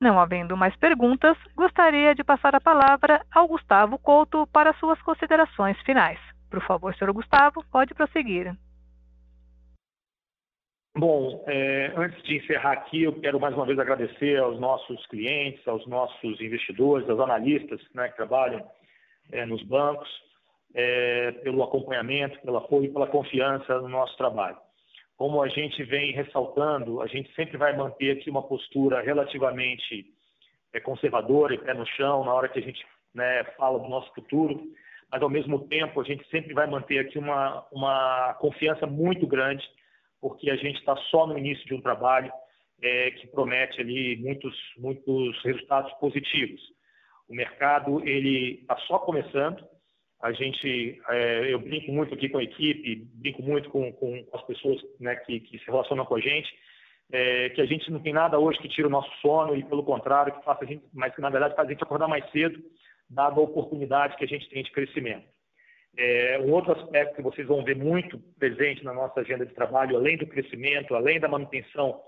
Não 0.00 0.18
havendo 0.18 0.56
mais 0.56 0.74
perguntas, 0.76 1.36
gostaria 1.54 2.14
de 2.14 2.24
passar 2.24 2.54
a 2.54 2.60
palavra 2.60 3.22
ao 3.30 3.46
Gustavo 3.46 3.98
Couto 3.98 4.46
para 4.46 4.72
suas 4.74 5.00
considerações 5.02 5.78
finais. 5.82 6.18
Por 6.50 6.62
favor, 6.62 6.94
senhor 6.94 7.12
Gustavo, 7.12 7.62
pode 7.70 7.92
prosseguir. 7.92 8.56
Bom, 10.96 11.44
é, 11.46 11.92
antes 11.96 12.20
de 12.24 12.38
encerrar 12.38 12.72
aqui, 12.72 13.02
eu 13.02 13.20
quero 13.20 13.38
mais 13.38 13.54
uma 13.54 13.66
vez 13.66 13.78
agradecer 13.78 14.38
aos 14.38 14.58
nossos 14.58 15.06
clientes, 15.06 15.66
aos 15.68 15.86
nossos 15.86 16.40
investidores, 16.40 17.08
aos 17.08 17.20
analistas 17.20 17.80
né, 17.94 18.08
que 18.08 18.16
trabalham 18.16 18.66
é, 19.30 19.44
nos 19.44 19.62
bancos, 19.62 20.08
é, 20.74 21.32
pelo 21.42 21.62
acompanhamento, 21.62 22.40
pelo 22.40 22.56
apoio 22.56 22.86
e 22.86 22.92
pela 22.92 23.06
confiança 23.06 23.80
no 23.80 23.88
nosso 23.88 24.16
trabalho. 24.16 24.56
Como 25.20 25.42
a 25.42 25.48
gente 25.48 25.84
vem 25.84 26.12
ressaltando, 26.12 27.02
a 27.02 27.06
gente 27.06 27.30
sempre 27.34 27.58
vai 27.58 27.76
manter 27.76 28.12
aqui 28.12 28.30
uma 28.30 28.42
postura 28.42 29.02
relativamente 29.02 30.06
é, 30.72 30.80
conservadora 30.80 31.52
e 31.52 31.58
pé 31.58 31.74
no 31.74 31.84
chão 31.84 32.24
na 32.24 32.32
hora 32.32 32.48
que 32.48 32.58
a 32.58 32.62
gente 32.62 32.82
né, 33.14 33.44
fala 33.58 33.78
do 33.78 33.86
nosso 33.86 34.10
futuro, 34.14 34.58
mas 35.12 35.20
ao 35.20 35.28
mesmo 35.28 35.68
tempo 35.68 36.00
a 36.00 36.04
gente 36.04 36.26
sempre 36.30 36.54
vai 36.54 36.66
manter 36.66 37.00
aqui 37.00 37.18
uma, 37.18 37.66
uma 37.70 38.32
confiança 38.40 38.86
muito 38.86 39.26
grande 39.26 39.62
porque 40.22 40.48
a 40.50 40.56
gente 40.56 40.78
está 40.78 40.96
só 41.10 41.26
no 41.26 41.36
início 41.36 41.66
de 41.66 41.74
um 41.74 41.82
trabalho 41.82 42.32
é, 42.80 43.10
que 43.10 43.26
promete 43.26 43.78
ali 43.78 44.16
muitos, 44.16 44.56
muitos 44.78 45.38
resultados 45.44 45.92
positivos. 46.00 46.62
O 47.28 47.34
mercado 47.34 48.00
ele 48.08 48.60
está 48.62 48.74
só 48.86 48.98
começando. 48.98 49.62
A 50.22 50.32
gente, 50.32 51.00
é, 51.08 51.52
eu 51.52 51.58
brinco 51.58 51.90
muito 51.90 52.12
aqui 52.12 52.28
com 52.28 52.38
a 52.38 52.42
equipe, 52.42 53.08
brinco 53.14 53.42
muito 53.42 53.70
com, 53.70 53.90
com 53.92 54.26
as 54.32 54.42
pessoas 54.42 54.78
né, 54.98 55.16
que, 55.16 55.40
que, 55.40 55.58
se 55.58 55.64
relacionam 55.66 56.04
com 56.04 56.16
a 56.16 56.20
gente, 56.20 56.52
é, 57.10 57.48
que 57.50 57.60
a 57.60 57.66
gente 57.66 57.90
não 57.90 58.00
tem 58.00 58.12
nada 58.12 58.38
hoje 58.38 58.58
que 58.58 58.68
tire 58.68 58.86
o 58.86 58.90
nosso 58.90 59.10
sono 59.22 59.56
e 59.56 59.64
pelo 59.64 59.82
contrário 59.82 60.34
que 60.34 60.44
faça 60.44 60.64
a 60.64 60.66
gente, 60.66 60.84
mas 60.92 61.14
que 61.14 61.22
na 61.22 61.30
verdade 61.30 61.56
faz 61.56 61.66
a 61.66 61.72
gente 61.72 61.82
acordar 61.82 62.06
mais 62.06 62.28
cedo, 62.30 62.62
dada 63.08 63.40
a 63.40 63.42
oportunidade 63.42 64.16
que 64.16 64.24
a 64.24 64.28
gente 64.28 64.48
tem 64.50 64.62
de 64.62 64.70
crescimento. 64.70 65.26
É, 65.96 66.38
um 66.38 66.52
outro 66.52 66.72
aspecto 66.72 67.16
que 67.16 67.22
vocês 67.22 67.46
vão 67.48 67.64
ver 67.64 67.76
muito 67.76 68.18
presente 68.38 68.84
na 68.84 68.92
nossa 68.92 69.20
agenda 69.20 69.46
de 69.46 69.54
trabalho, 69.54 69.96
além 69.96 70.16
do 70.18 70.26
crescimento, 70.26 70.94
além 70.94 71.18
da 71.18 71.28
manutenção 71.28 72.00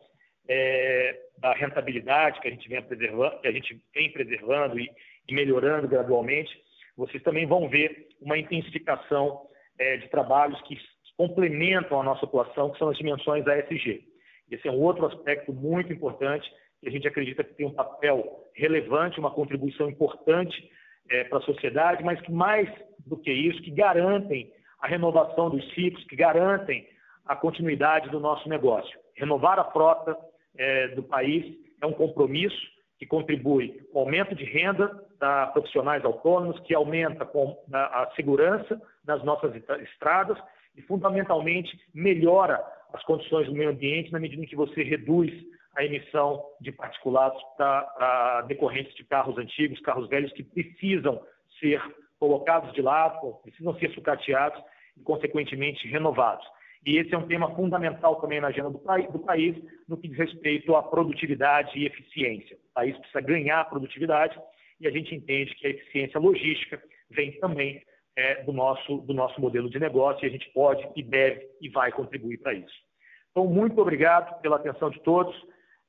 da 1.39 1.53
rentabilidade 1.55 2.41
que 2.41 2.49
a 2.49 2.51
gente 2.51 2.69
vem 2.69 2.83
preservando, 2.83 3.41
que 3.41 3.49
a 3.49 3.53
gente 3.53 3.81
vem 3.95 4.11
preservando 4.11 4.79
e, 4.79 4.91
e 5.29 5.35
melhorando 5.35 5.89
gradualmente, 5.89 6.53
vocês 6.97 7.23
também 7.23 7.47
vão 7.47 7.69
ver 7.69 8.09
uma 8.21 8.39
intensificação 8.39 9.43
é, 9.79 9.97
de 9.97 10.09
trabalhos 10.09 10.61
que 10.63 10.79
complementam 11.17 12.01
a 12.01 12.05
nossa 12.05 12.25
atuação, 12.25 12.71
que 12.71 12.79
são 12.79 12.89
as 12.89 12.97
dimensões 12.97 13.45
da. 13.45 13.59
Esse 13.59 14.69
é 14.69 14.71
um 14.71 14.81
outro 14.81 15.07
aspecto 15.07 15.53
muito 15.53 15.93
importante 15.93 16.51
que 16.81 16.89
a 16.89 16.91
gente 16.91 17.07
acredita 17.07 17.45
que 17.45 17.55
tem 17.55 17.67
um 17.67 17.75
papel 17.75 18.51
relevante, 18.55 19.21
uma 19.21 19.31
contribuição 19.31 19.89
importante 19.89 20.71
é, 21.11 21.25
para 21.25 21.39
a 21.39 21.43
sociedade, 21.43 22.03
mas 22.03 22.21
que 22.21 22.33
mais 22.33 22.69
do 23.07 23.17
que 23.17 23.33
isso, 23.33 23.63
que 23.63 23.71
garantem 23.71 24.53
a 24.81 24.89
renovação 24.89 25.49
dos 25.49 25.65
ciclos, 25.75 26.05
que 26.05 26.17
garantem 26.17 26.89
a 27.25 27.37
continuidade 27.37 28.11
do 28.11 28.19
nosso 28.19 28.49
negócio. 28.49 28.99
Renovar 29.17 29.59
a 29.59 29.71
frota 29.71 30.17
é, 30.57 30.89
do 30.89 31.03
país 31.03 31.57
é 31.81 31.87
um 31.87 31.93
compromisso 31.93 32.73
que 33.03 33.07
contribui 33.07 33.81
com 33.93 33.99
o 33.99 34.03
aumento 34.03 34.33
de 34.33 34.45
renda 34.45 35.05
da 35.19 35.49
profissionais 35.49 36.05
autônomos, 36.05 36.61
que 36.61 36.73
aumenta 36.73 37.29
a, 37.73 38.09
segurança 38.15 38.81
nas 39.05 39.25
nossas 39.25 39.53
estradas 39.83 40.39
e, 40.77 40.83
fundamentalmente, 40.83 41.77
melhora 41.93 42.65
as 42.93 43.03
condições 43.03 43.49
do 43.49 43.55
meio 43.55 43.71
ambiente 43.71 44.13
na 44.13 44.21
medida 44.21 44.41
em 44.41 44.47
que 44.47 44.55
você 44.55 44.85
reduz 44.85 45.33
a 45.75 45.85
emissão 45.85 46.45
de 46.61 46.71
particulados 46.71 47.43
para 47.57 48.43
decorrentes 48.43 48.95
de 48.95 49.03
carros 49.03 49.37
antigos, 49.37 49.81
carros 49.81 50.09
velhos 50.09 50.33
que 50.35 50.45
precisam 50.45 51.21
ser 51.59 51.83
colocados 52.21 52.73
de 52.73 52.83
lado, 52.83 53.35
precisam 53.43 53.77
ser 53.81 53.91
sucateados 53.95 54.63
e, 54.97 55.01
consequentemente, 55.01 55.89
renovados. 55.89 56.47
E 56.85 56.99
esse 56.99 57.15
é 57.15 57.19
um 57.19 57.27
tema 57.27 57.55
fundamental 57.55 58.17
também 58.17 58.41
na 58.41 58.49
agenda 58.49 58.71
do, 58.71 58.79
do 58.79 59.19
país, 59.21 59.57
no 59.89 59.97
que 59.97 60.09
diz 60.09 60.19
respeito 60.19 60.75
à 60.75 60.83
produtividade 60.83 61.79
e 61.79 61.87
eficiência. 61.87 62.57
O 62.57 62.75
país 62.75 62.97
precisa 62.97 63.21
ganhar 63.21 63.65
produtividade 63.69 64.39
e 64.81 64.89
a 64.89 64.91
gente 64.91 65.15
entende 65.15 65.55
que 65.55 65.67
a 65.67 65.71
eficiência 65.71 66.19
logística 66.19 66.83
vem 67.11 67.39
também 67.39 67.83
é, 68.17 68.43
do, 68.43 68.53
nosso, 68.53 68.99
do 68.99 69.15
nosso 69.15 69.41
modelo 69.41 69.71
de 69.71 69.79
negócio 69.79 70.25
e 70.25 70.29
a 70.29 70.31
gente 70.31 70.51
pode 70.53 70.87
e 70.97 71.03
deve 71.03 71.49
e 71.61 71.69
vai 71.69 71.93
contribuir 71.93 72.39
para 72.39 72.53
isso. 72.53 72.75
Então, 73.31 73.47
muito 73.47 73.81
obrigado 73.81 74.41
pela 74.43 74.57
atenção 74.57 74.91
de 74.91 75.01
todos. 75.01 75.35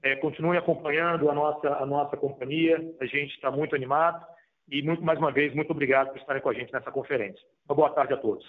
É, 0.01 0.15
continuem 0.17 0.59
acompanhando 0.59 1.29
a 1.29 1.33
nossa, 1.33 1.67
a 1.75 1.85
nossa 1.85 2.17
companhia, 2.17 2.77
a 2.99 3.05
gente 3.05 3.33
está 3.33 3.49
muito 3.49 3.75
animado 3.75 4.23
e, 4.69 4.81
muito, 4.81 5.03
mais 5.03 5.17
uma 5.17 5.31
vez, 5.31 5.53
muito 5.53 5.71
obrigado 5.71 6.09
por 6.09 6.17
estarem 6.17 6.41
com 6.41 6.49
a 6.49 6.53
gente 6.53 6.71
nessa 6.71 6.91
conferência. 6.91 7.41
Uma 7.67 7.75
boa 7.75 7.89
tarde 7.89 8.13
a 8.13 8.17
todos. 8.17 8.45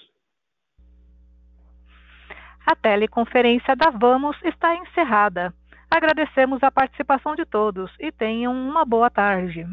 A 2.67 2.75
teleconferência 2.75 3.77
da 3.77 3.91
Vamos 3.91 4.37
está 4.43 4.75
encerrada. 4.75 5.53
Agradecemos 5.91 6.63
a 6.63 6.71
participação 6.71 7.35
de 7.35 7.45
todos 7.45 7.91
e 8.01 8.11
tenham 8.11 8.53
uma 8.53 8.85
boa 8.85 9.11
tarde. 9.11 9.67